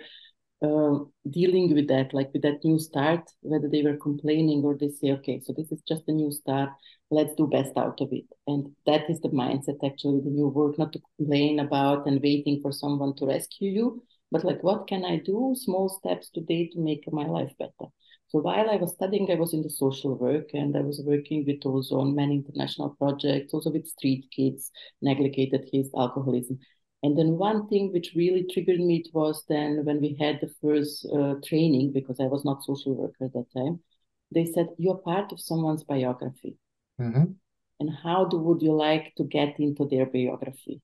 uh, 0.62 1.04
dealing 1.30 1.74
with 1.74 1.88
that, 1.88 2.12
like 2.12 2.32
with 2.32 2.42
that 2.42 2.64
new 2.64 2.78
start, 2.78 3.30
whether 3.42 3.68
they 3.68 3.82
were 3.82 3.96
complaining 3.96 4.62
or 4.64 4.76
they 4.76 4.88
say, 4.90 5.12
okay, 5.12 5.40
so 5.44 5.52
this 5.56 5.70
is 5.70 5.80
just 5.86 6.02
a 6.08 6.12
new 6.12 6.32
start, 6.32 6.70
let's 7.10 7.34
do 7.36 7.46
best 7.46 7.76
out 7.76 8.00
of 8.00 8.08
it. 8.12 8.24
And 8.46 8.74
that 8.86 9.08
is 9.08 9.20
the 9.20 9.28
mindset, 9.28 9.78
actually, 9.86 10.20
the 10.20 10.30
new 10.30 10.48
work, 10.48 10.78
not 10.78 10.92
to 10.94 11.00
complain 11.16 11.60
about 11.60 12.06
and 12.06 12.20
waiting 12.22 12.60
for 12.60 12.72
someone 12.72 13.14
to 13.16 13.26
rescue 13.26 13.70
you, 13.70 14.02
but 14.32 14.44
like, 14.44 14.62
what 14.62 14.88
can 14.88 15.04
I 15.04 15.18
do? 15.18 15.54
Small 15.56 15.88
steps 15.88 16.30
today 16.30 16.68
to 16.72 16.80
make 16.80 17.04
my 17.12 17.26
life 17.26 17.52
better. 17.58 17.90
So 18.28 18.40
while 18.40 18.68
I 18.70 18.76
was 18.76 18.92
studying, 18.92 19.30
I 19.30 19.36
was 19.36 19.54
in 19.54 19.62
the 19.62 19.70
social 19.70 20.14
work 20.14 20.50
and 20.52 20.76
I 20.76 20.80
was 20.80 21.00
working 21.04 21.46
with 21.46 21.64
also 21.64 22.00
on 22.00 22.14
many 22.14 22.36
international 22.36 22.90
projects, 22.90 23.54
also 23.54 23.70
with 23.70 23.86
street 23.86 24.26
kids, 24.30 24.70
neglected 25.00 25.66
kids, 25.70 25.88
alcoholism. 25.96 26.58
And 27.02 27.16
then 27.16 27.38
one 27.38 27.68
thing 27.68 27.90
which 27.92 28.12
really 28.14 28.44
triggered 28.52 28.80
me 28.80 28.96
it 28.96 29.08
was 29.14 29.44
then 29.48 29.84
when 29.84 30.00
we 30.00 30.16
had 30.20 30.40
the 30.40 30.50
first 30.60 31.06
uh, 31.14 31.34
training, 31.44 31.92
because 31.92 32.20
I 32.20 32.24
was 32.24 32.44
not 32.44 32.64
social 32.64 32.94
worker 32.94 33.24
at 33.24 33.32
that 33.32 33.46
time, 33.56 33.80
they 34.34 34.44
said, 34.44 34.68
you're 34.76 34.98
part 34.98 35.32
of 35.32 35.40
someone's 35.40 35.84
biography. 35.84 36.58
Mm-hmm. 37.00 37.32
And 37.80 37.90
how 38.02 38.26
do, 38.26 38.38
would 38.38 38.60
you 38.60 38.74
like 38.74 39.14
to 39.16 39.24
get 39.24 39.58
into 39.58 39.86
their 39.86 40.04
biography? 40.04 40.82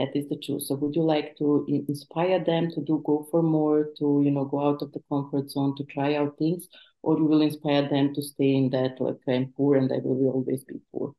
That 0.00 0.16
is 0.16 0.28
the 0.30 0.36
truth. 0.44 0.62
So 0.62 0.76
would 0.76 0.96
you 0.96 1.02
like 1.02 1.36
to 1.40 1.66
inspire 1.68 2.42
them 2.42 2.70
to 2.74 2.80
do 2.80 3.02
go 3.04 3.16
for 3.30 3.42
more, 3.42 3.78
to 3.98 4.06
you 4.24 4.30
know 4.30 4.46
go 4.46 4.58
out 4.66 4.80
of 4.84 4.92
the 4.92 5.02
comfort 5.10 5.50
zone, 5.50 5.72
to 5.76 5.84
try 5.84 6.14
out 6.14 6.38
things, 6.38 6.68
or 7.02 7.18
you 7.18 7.26
will 7.30 7.42
inspire 7.42 7.86
them 7.88 8.14
to 8.14 8.22
stay 8.22 8.52
in 8.60 8.70
that 8.70 9.00
like 9.00 9.20
I'm 9.28 9.52
poor 9.56 9.76
and 9.76 9.92
I 9.92 9.98
will 10.02 10.32
always 10.36 10.62
be 10.64 10.78
poor. 10.90 11.12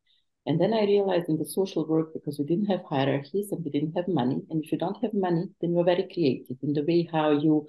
And 0.47 0.59
then 0.59 0.73
I 0.73 0.85
realized 0.85 1.29
in 1.29 1.37
the 1.37 1.45
social 1.45 1.83
work, 1.93 2.07
because 2.15 2.39
we 2.39 2.45
didn't 2.45 2.71
have 2.73 2.83
hierarchies 2.93 3.51
and 3.51 3.63
we 3.63 3.69
didn't 3.75 3.95
have 3.99 4.07
money, 4.07 4.39
and 4.49 4.63
if 4.63 4.71
you 4.71 4.79
don't 4.79 5.01
have 5.03 5.13
money, 5.13 5.45
then 5.59 5.73
you're 5.73 5.91
very 5.93 6.07
creative 6.11 6.57
in 6.63 6.73
the 6.73 6.85
way 6.89 7.07
how 7.11 7.27
you 7.45 7.67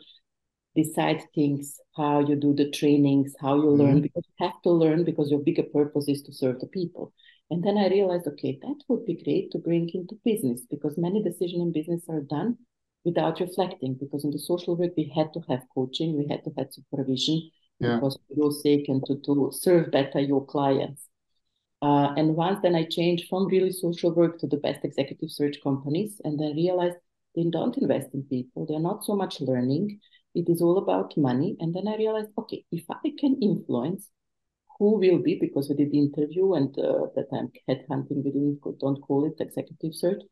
decide 0.74 1.20
things, 1.34 1.78
how 1.94 2.20
you 2.20 2.36
do 2.36 2.54
the 2.54 2.70
trainings, 2.70 3.34
how 3.38 3.54
you 3.56 3.68
learn, 3.68 3.96
mm-hmm. 3.96 4.08
because 4.08 4.24
you 4.30 4.46
have 4.46 4.62
to 4.62 4.70
learn 4.70 5.04
because 5.04 5.30
your 5.30 5.40
bigger 5.40 5.64
purpose 5.64 6.08
is 6.08 6.22
to 6.22 6.32
serve 6.32 6.58
the 6.60 6.72
people. 6.78 7.12
And 7.52 7.62
then 7.62 7.76
I 7.76 7.88
realized, 7.88 8.26
okay, 8.28 8.58
that 8.62 8.78
would 8.88 9.04
be 9.04 9.22
great 9.22 9.50
to 9.50 9.58
bring 9.58 9.86
into 9.92 10.18
business 10.24 10.62
because 10.70 10.96
many 10.96 11.22
decisions 11.22 11.60
in 11.60 11.70
business 11.70 12.02
are 12.08 12.22
done 12.22 12.56
without 13.04 13.40
reflecting. 13.40 13.92
Because 14.00 14.24
in 14.24 14.30
the 14.30 14.38
social 14.38 14.74
work, 14.74 14.92
we 14.96 15.12
had 15.14 15.34
to 15.34 15.40
have 15.50 15.60
coaching, 15.74 16.16
we 16.16 16.26
had 16.28 16.42
to 16.44 16.50
have 16.56 16.68
supervision 16.72 17.50
yeah. 17.78 17.96
because 17.96 18.18
for 18.26 18.34
your 18.34 18.52
sake 18.52 18.88
and 18.88 19.04
to, 19.04 19.20
to 19.26 19.50
serve 19.52 19.90
better 19.90 20.18
your 20.18 20.46
clients. 20.46 21.08
Uh, 21.82 22.14
and 22.16 22.36
once 22.36 22.58
then 22.62 22.74
I 22.74 22.84
changed 22.84 23.28
from 23.28 23.48
really 23.48 23.72
social 23.72 24.14
work 24.14 24.38
to 24.38 24.46
the 24.46 24.56
best 24.56 24.82
executive 24.82 25.30
search 25.30 25.58
companies, 25.62 26.22
and 26.24 26.40
then 26.40 26.56
realized 26.56 26.96
they 27.36 27.44
don't 27.50 27.76
invest 27.76 28.14
in 28.14 28.22
people. 28.22 28.64
They're 28.64 28.80
not 28.80 29.04
so 29.04 29.14
much 29.14 29.42
learning. 29.42 30.00
It 30.34 30.48
is 30.48 30.62
all 30.62 30.78
about 30.78 31.18
money. 31.18 31.58
And 31.60 31.74
then 31.74 31.86
I 31.86 31.96
realized, 31.96 32.30
okay, 32.38 32.64
if 32.72 32.84
I 32.88 33.12
can 33.18 33.36
influence 33.42 34.08
who 34.82 34.98
will 34.98 35.22
be, 35.22 35.38
because 35.40 35.68
we 35.68 35.76
did 35.76 35.92
the 35.92 35.98
interview 36.06 36.54
and 36.54 36.76
uh, 36.76 37.06
that 37.14 37.30
time 37.30 37.48
headhunting, 37.68 38.24
we 38.24 38.32
didn't 38.32 38.58
don't 38.80 39.00
call 39.00 39.24
it 39.28 39.36
executive 39.38 39.94
search. 39.94 40.22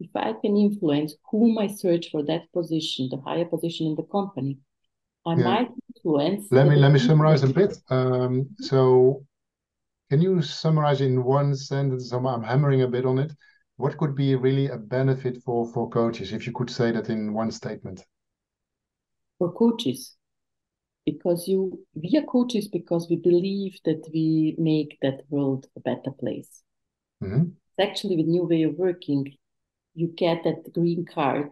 If 0.00 0.10
I 0.16 0.32
can 0.42 0.56
influence 0.56 1.14
whom 1.30 1.56
I 1.58 1.68
search 1.68 2.10
for 2.10 2.24
that 2.24 2.42
position, 2.52 3.08
the 3.08 3.20
higher 3.24 3.44
position 3.44 3.86
in 3.86 3.94
the 3.94 4.02
company, 4.02 4.58
I 5.24 5.36
yeah. 5.36 5.44
might 5.44 5.68
influence. 5.94 6.48
Let 6.50 6.66
me 6.66 6.74
let 6.74 6.90
me 6.90 6.98
summarize 6.98 7.44
a 7.44 7.52
bit. 7.60 7.78
Um, 7.88 8.48
so 8.58 9.24
can 10.10 10.20
you 10.20 10.42
summarize 10.42 11.00
in 11.00 11.22
one 11.22 11.54
sentence? 11.54 12.10
I'm, 12.10 12.26
I'm 12.26 12.42
hammering 12.42 12.82
a 12.82 12.88
bit 12.88 13.06
on 13.06 13.20
it. 13.20 13.32
What 13.76 13.96
could 13.96 14.16
be 14.16 14.34
really 14.34 14.66
a 14.70 14.76
benefit 14.76 15.40
for 15.44 15.72
for 15.72 15.88
coaches 15.88 16.32
if 16.32 16.48
you 16.48 16.52
could 16.52 16.70
say 16.70 16.90
that 16.90 17.10
in 17.10 17.32
one 17.32 17.52
statement? 17.52 18.04
For 19.38 19.52
coaches, 19.52 20.16
because 21.12 21.48
you 21.50 21.60
we 21.94 22.10
are 22.18 22.26
coaches 22.36 22.68
because 22.68 23.08
we 23.10 23.16
believe 23.16 23.74
that 23.84 24.02
we 24.14 24.54
make 24.58 24.98
that 25.02 25.18
world 25.28 25.62
a 25.76 25.80
better 25.80 26.12
place. 26.22 26.62
Mhm. 27.22 27.52
Actually, 27.78 28.16
with 28.16 28.26
new 28.26 28.44
way 28.44 28.62
of 28.64 28.78
working, 28.78 29.22
you 29.94 30.08
get 30.24 30.44
that 30.44 30.72
green 30.72 31.04
card 31.04 31.50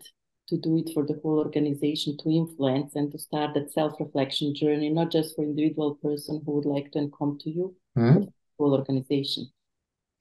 to 0.49 0.57
do 0.57 0.79
it 0.79 0.91
for 0.95 1.05
the 1.07 1.19
whole 1.23 1.39
organization 1.39 2.17
to 2.19 2.31
influence 2.31 2.97
and 2.97 3.13
to 3.13 3.19
start 3.19 3.55
that 3.55 3.71
self-reflection 3.73 4.55
journey, 4.55 4.89
not 4.89 5.11
just 5.11 5.35
for 5.35 5.45
individual 5.45 5.95
person 5.97 6.43
who 6.45 6.53
would 6.53 6.65
like 6.75 6.91
to 6.93 7.11
come 7.19 7.39
to 7.43 7.51
you, 7.51 7.75
Mhm. 7.97 8.15
but 8.15 8.33
whole 8.59 8.75
organization. 8.75 9.45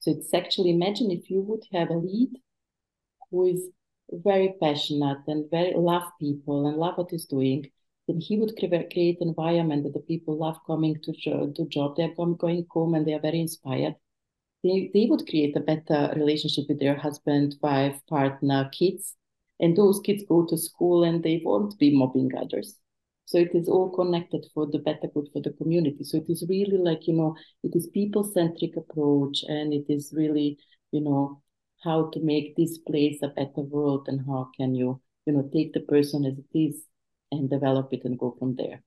So 0.00 0.10
it's 0.10 0.32
actually 0.34 0.70
imagine 0.70 1.10
if 1.10 1.30
you 1.30 1.40
would 1.48 1.64
have 1.72 1.90
a 1.90 1.98
lead 1.98 2.32
who 3.30 3.46
is 3.46 3.70
very 4.10 4.54
passionate 4.60 5.22
and 5.26 5.50
very 5.50 5.74
love 5.74 6.08
people 6.18 6.66
and 6.66 6.76
love 6.76 6.96
what 6.98 7.10
he's 7.10 7.26
doing, 7.26 7.70
then 8.08 8.20
he 8.20 8.38
would 8.38 8.56
cre- 8.58 8.90
create 8.92 9.20
an 9.20 9.28
environment 9.28 9.84
that 9.84 9.92
the 9.92 10.00
people 10.00 10.36
love 10.38 10.58
coming 10.66 10.96
to 11.02 11.12
to 11.54 11.66
job. 11.68 11.96
They're 11.96 12.14
going 12.14 12.66
home 12.70 12.94
and 12.94 13.06
they 13.06 13.14
are 13.14 13.20
very 13.20 13.40
inspired. 13.40 13.94
They 14.64 14.90
they 14.94 15.06
would 15.06 15.28
create 15.28 15.56
a 15.56 15.60
better 15.60 16.12
relationship 16.16 16.64
with 16.68 16.80
their 16.80 16.96
husband, 16.96 17.56
wife, 17.62 18.00
partner, 18.08 18.70
kids, 18.72 19.14
and 19.60 19.76
those 19.76 20.00
kids 20.00 20.24
go 20.28 20.46
to 20.46 20.56
school 20.56 21.04
and 21.04 21.22
they 21.22 21.40
won't 21.44 21.78
be 21.78 21.94
mobbing 21.96 22.30
others. 22.36 22.76
So 23.26 23.38
it 23.38 23.54
is 23.54 23.68
all 23.68 23.90
connected 23.90 24.46
for 24.54 24.66
the 24.66 24.78
better 24.78 25.08
good 25.14 25.28
for 25.32 25.42
the 25.42 25.50
community. 25.52 26.02
So 26.04 26.16
it 26.16 26.30
is 26.30 26.44
really 26.48 26.78
like, 26.78 27.06
you 27.06 27.12
know, 27.14 27.36
it 27.62 27.76
is 27.76 27.88
people 27.88 28.24
centric 28.24 28.76
approach 28.76 29.44
and 29.46 29.74
it 29.74 29.84
is 29.90 30.14
really, 30.16 30.58
you 30.92 31.02
know, 31.02 31.42
how 31.84 32.08
to 32.10 32.20
make 32.20 32.56
this 32.56 32.78
place 32.78 33.18
a 33.22 33.28
better 33.28 33.60
world 33.60 34.08
and 34.08 34.24
how 34.26 34.48
can 34.56 34.74
you, 34.74 35.00
you 35.26 35.34
know, 35.34 35.48
take 35.52 35.74
the 35.74 35.80
person 35.80 36.24
as 36.24 36.38
it 36.38 36.58
is 36.58 36.84
and 37.32 37.50
develop 37.50 37.92
it 37.92 38.04
and 38.04 38.18
go 38.18 38.34
from 38.38 38.54
there. 38.56 38.82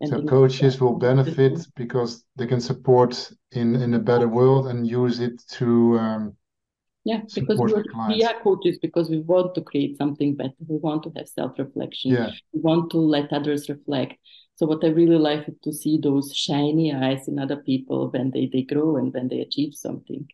And 0.00 0.10
So 0.10 0.22
coaches 0.22 0.80
will 0.80 0.98
benefit 0.98 1.66
because 1.76 2.24
they 2.36 2.46
can 2.46 2.60
support 2.60 3.32
in 3.52 3.76
in 3.76 3.94
a 3.94 3.98
better 3.98 4.28
world 4.28 4.66
and 4.66 4.86
use 4.86 5.20
it 5.20 5.40
to 5.58 5.98
um, 5.98 6.36
Yeah, 7.04 7.20
because 7.34 7.58
we 8.08 8.24
are 8.24 8.40
coaches 8.42 8.78
because 8.80 9.08
we 9.08 9.20
want 9.20 9.54
to 9.54 9.62
create 9.62 9.96
something 9.96 10.34
better. 10.34 10.54
We 10.66 10.76
want 10.78 11.02
to 11.04 11.12
have 11.16 11.28
self-reflection. 11.28 12.12
Yeah. 12.12 12.30
We 12.52 12.60
want 12.60 12.90
to 12.90 12.98
let 12.98 13.32
others 13.32 13.68
reflect. 13.68 14.14
So 14.56 14.66
what 14.66 14.84
I 14.84 14.88
really 14.88 15.18
like 15.18 15.48
is 15.48 15.54
to 15.64 15.72
see 15.72 15.98
those 15.98 16.32
shiny 16.34 16.94
eyes 16.94 17.26
in 17.28 17.38
other 17.38 17.56
people 17.56 18.10
when 18.10 18.30
they, 18.30 18.48
they 18.52 18.62
grow 18.62 18.96
and 18.96 19.12
when 19.12 19.28
they 19.28 19.40
achieve 19.40 19.74
something. 19.74 20.26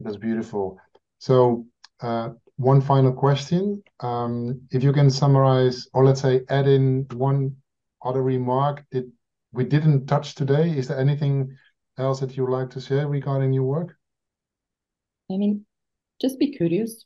That's 0.00 0.16
beautiful. 0.16 0.78
So, 1.18 1.66
uh, 2.00 2.30
one 2.56 2.80
final 2.80 3.12
question. 3.12 3.82
Um, 4.00 4.62
if 4.70 4.82
you 4.82 4.92
can 4.92 5.10
summarize, 5.10 5.88
or 5.92 6.04
let's 6.04 6.22
say, 6.22 6.42
add 6.48 6.66
in 6.66 7.06
one 7.12 7.56
other 8.04 8.22
remark 8.22 8.84
that 8.92 9.10
we 9.52 9.64
didn't 9.64 10.06
touch 10.06 10.34
today, 10.34 10.70
is 10.70 10.88
there 10.88 10.98
anything 10.98 11.56
else 11.98 12.20
that 12.20 12.36
you'd 12.36 12.50
like 12.50 12.70
to 12.70 12.80
share 12.80 13.08
regarding 13.08 13.52
your 13.52 13.64
work? 13.64 13.96
I 15.30 15.36
mean, 15.36 15.66
just 16.20 16.38
be 16.38 16.52
curious, 16.52 17.04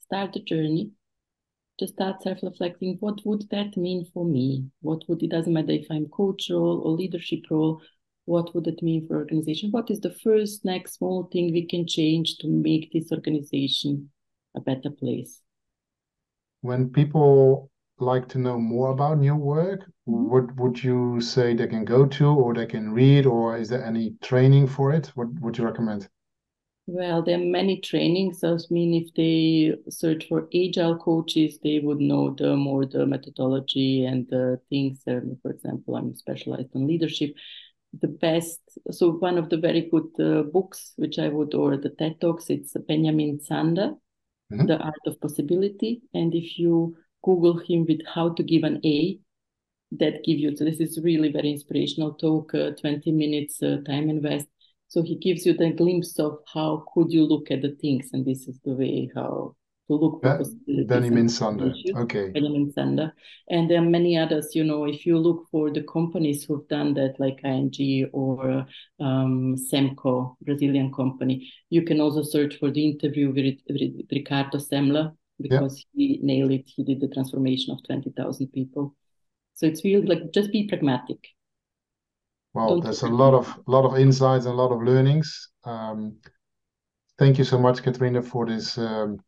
start 0.00 0.32
the 0.32 0.40
journey, 0.40 0.90
just 1.78 1.94
start 1.94 2.22
self-reflecting. 2.22 2.98
What 3.00 3.20
would 3.24 3.48
that 3.50 3.76
mean 3.76 4.06
for 4.12 4.24
me? 4.24 4.66
What 4.80 5.02
would 5.08 5.22
it 5.22 5.30
doesn't 5.30 5.52
matter 5.52 5.72
if 5.72 5.86
I'm 5.90 6.08
coach 6.08 6.50
role 6.50 6.82
or 6.84 6.92
leadership 6.92 7.40
role. 7.50 7.80
What 8.26 8.54
would 8.54 8.66
it 8.66 8.82
mean 8.82 9.06
for 9.06 9.16
organization? 9.16 9.70
What 9.70 9.90
is 9.90 10.00
the 10.00 10.14
first 10.22 10.64
next 10.64 10.94
small 10.94 11.28
thing 11.32 11.52
we 11.52 11.66
can 11.66 11.86
change 11.86 12.38
to 12.38 12.48
make 12.48 12.90
this 12.92 13.12
organization 13.12 14.10
a 14.54 14.60
better 14.60 14.90
place? 14.90 15.40
When 16.62 16.90
people 16.90 17.70
like 18.00 18.26
to 18.30 18.38
know 18.38 18.58
more 18.58 18.90
about 18.90 19.22
your 19.22 19.36
work, 19.36 19.88
what 20.04 20.56
would 20.56 20.82
you 20.82 21.20
say 21.20 21.54
they 21.54 21.68
can 21.68 21.84
go 21.84 22.06
to, 22.06 22.26
or 22.28 22.54
they 22.54 22.66
can 22.66 22.92
read, 22.92 23.24
or 23.24 23.56
is 23.56 23.68
there 23.68 23.84
any 23.84 24.16
training 24.20 24.66
for 24.66 24.92
it? 24.92 25.12
What 25.14 25.28
would 25.40 25.58
you 25.58 25.64
recommend? 25.64 26.08
Well, 26.86 27.22
there 27.22 27.36
are 27.40 27.44
many 27.44 27.80
trainings. 27.80 28.44
I 28.44 28.56
mean, 28.70 28.92
if 28.94 29.14
they 29.14 29.74
search 29.90 30.28
for 30.28 30.48
agile 30.54 30.98
coaches, 30.98 31.58
they 31.62 31.78
would 31.78 32.00
know 32.00 32.34
the 32.34 32.56
more 32.56 32.84
the 32.84 33.06
methodology 33.06 34.04
and 34.04 34.28
the 34.28 34.60
things. 34.68 35.00
Um, 35.06 35.38
for 35.40 35.50
example, 35.50 35.96
I'm 35.96 36.14
specialized 36.14 36.74
in 36.74 36.86
leadership. 36.86 37.34
The 38.00 38.08
best, 38.08 38.60
so 38.90 39.12
one 39.12 39.38
of 39.38 39.48
the 39.48 39.56
very 39.56 39.82
good 39.88 40.10
uh, 40.20 40.42
books, 40.42 40.92
which 40.96 41.18
I 41.18 41.28
would, 41.28 41.54
or 41.54 41.76
the 41.78 41.90
TED 41.90 42.20
Talks, 42.20 42.50
it's 42.50 42.74
Benjamin 42.86 43.38
Zander, 43.38 43.96
Mhm. 44.58 44.66
The 44.66 44.78
Art 44.78 45.06
of 45.06 45.20
Possibility. 45.20 46.02
And 46.12 46.34
if 46.34 46.58
you 46.58 46.96
Google 47.22 47.58
him 47.58 47.84
with 47.86 48.00
how 48.06 48.30
to 48.30 48.42
give 48.42 48.64
an 48.64 48.80
A, 48.84 49.18
that 49.92 50.24
give 50.24 50.38
you, 50.38 50.56
so 50.56 50.64
this 50.64 50.80
is 50.80 50.98
really 51.02 51.30
very 51.30 51.50
inspirational 51.50 52.14
talk, 52.14 52.54
uh, 52.54 52.70
20 52.72 53.12
minutes 53.12 53.62
uh, 53.62 53.78
time 53.86 54.10
invest. 54.10 54.46
So 54.88 55.02
he 55.02 55.16
gives 55.16 55.46
you 55.46 55.54
the 55.54 55.70
glimpse 55.70 56.18
of 56.18 56.38
how 56.52 56.84
could 56.94 57.12
you 57.12 57.24
look 57.24 57.50
at 57.50 57.62
the 57.62 57.74
things, 57.80 58.10
and 58.12 58.24
this 58.24 58.48
is 58.48 58.58
the 58.64 58.74
way 58.74 59.10
how 59.14 59.54
to 59.88 59.94
look 59.94 60.22
for 60.22 60.38
possibilities. 60.38 60.86
Benjamin 60.86 61.26
Zander. 61.26 61.74
Okay. 61.96 62.30
Benjamin 62.30 62.72
Zander. 62.72 63.12
And 63.48 63.70
there 63.70 63.78
are 63.78 63.84
many 63.84 64.16
others, 64.16 64.54
you 64.54 64.64
know, 64.64 64.84
if 64.84 65.04
you 65.04 65.18
look 65.18 65.46
for 65.50 65.70
the 65.70 65.82
companies 65.82 66.44
who've 66.44 66.66
done 66.68 66.94
that, 66.94 67.14
like 67.18 67.40
ING 67.44 68.08
or 68.12 68.66
um, 69.00 69.56
Semco, 69.56 70.36
Brazilian 70.42 70.92
company, 70.92 71.52
you 71.70 71.82
can 71.82 72.00
also 72.00 72.22
search 72.22 72.56
for 72.58 72.70
the 72.70 72.84
interview 72.84 73.28
with, 73.28 73.58
with 73.68 74.06
Ricardo 74.10 74.58
Semler 74.58 75.12
because 75.40 75.84
he 75.94 76.20
nailed 76.22 76.52
it. 76.52 76.64
He 76.66 76.84
did 76.84 77.00
the 77.00 77.08
transformation 77.08 77.72
of 77.72 77.84
20,000 77.86 78.48
people. 78.48 78.94
So 79.54 79.66
it's 79.66 79.84
really 79.84 80.06
like 80.06 80.32
just 80.32 80.50
be 80.50 80.66
pragmatic. 80.66 81.18
Well, 82.54 82.68
Don't 82.68 82.84
there's 82.84 83.02
a 83.02 83.08
lot 83.08 83.34
of 83.34 83.52
lot 83.66 83.84
of 83.84 83.98
insights 83.98 84.46
and 84.46 84.54
a 84.54 84.56
lot 84.56 84.72
of 84.72 84.82
learnings. 84.82 85.50
Um, 85.64 86.18
thank 87.18 87.38
you 87.38 87.44
so 87.44 87.58
much, 87.58 87.82
Katrina, 87.82 88.22
for 88.22 88.46
this 88.46 88.78
um, 88.78 89.18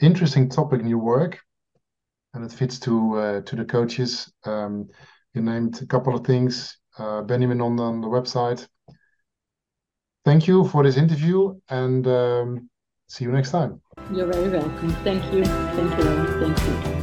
interesting 0.00 0.48
topic 0.48 0.80
in 0.80 0.86
your 0.86 0.98
work, 0.98 1.38
and 2.34 2.44
it 2.44 2.52
fits 2.52 2.78
to 2.80 3.18
uh, 3.18 3.40
to 3.42 3.56
the 3.56 3.64
coaches. 3.64 4.32
Um, 4.44 4.88
you 5.34 5.42
named 5.42 5.80
a 5.82 5.86
couple 5.86 6.14
of 6.14 6.26
things, 6.26 6.78
uh, 6.98 7.22
Benjamin 7.22 7.60
on, 7.60 7.78
on 7.78 8.00
the 8.00 8.08
website. 8.08 8.66
Thank 10.24 10.46
you 10.46 10.66
for 10.68 10.82
this 10.82 10.96
interview, 10.96 11.58
and 11.68 12.06
um, 12.06 12.70
see 13.08 13.24
you 13.24 13.32
next 13.32 13.50
time. 13.50 13.80
You're 14.12 14.30
very 14.32 14.48
welcome. 14.48 14.90
Thank 15.04 15.24
you. 15.32 15.44
Thank 15.44 15.98
you. 15.98 16.54
Thank 16.54 16.86
you. 16.86 16.97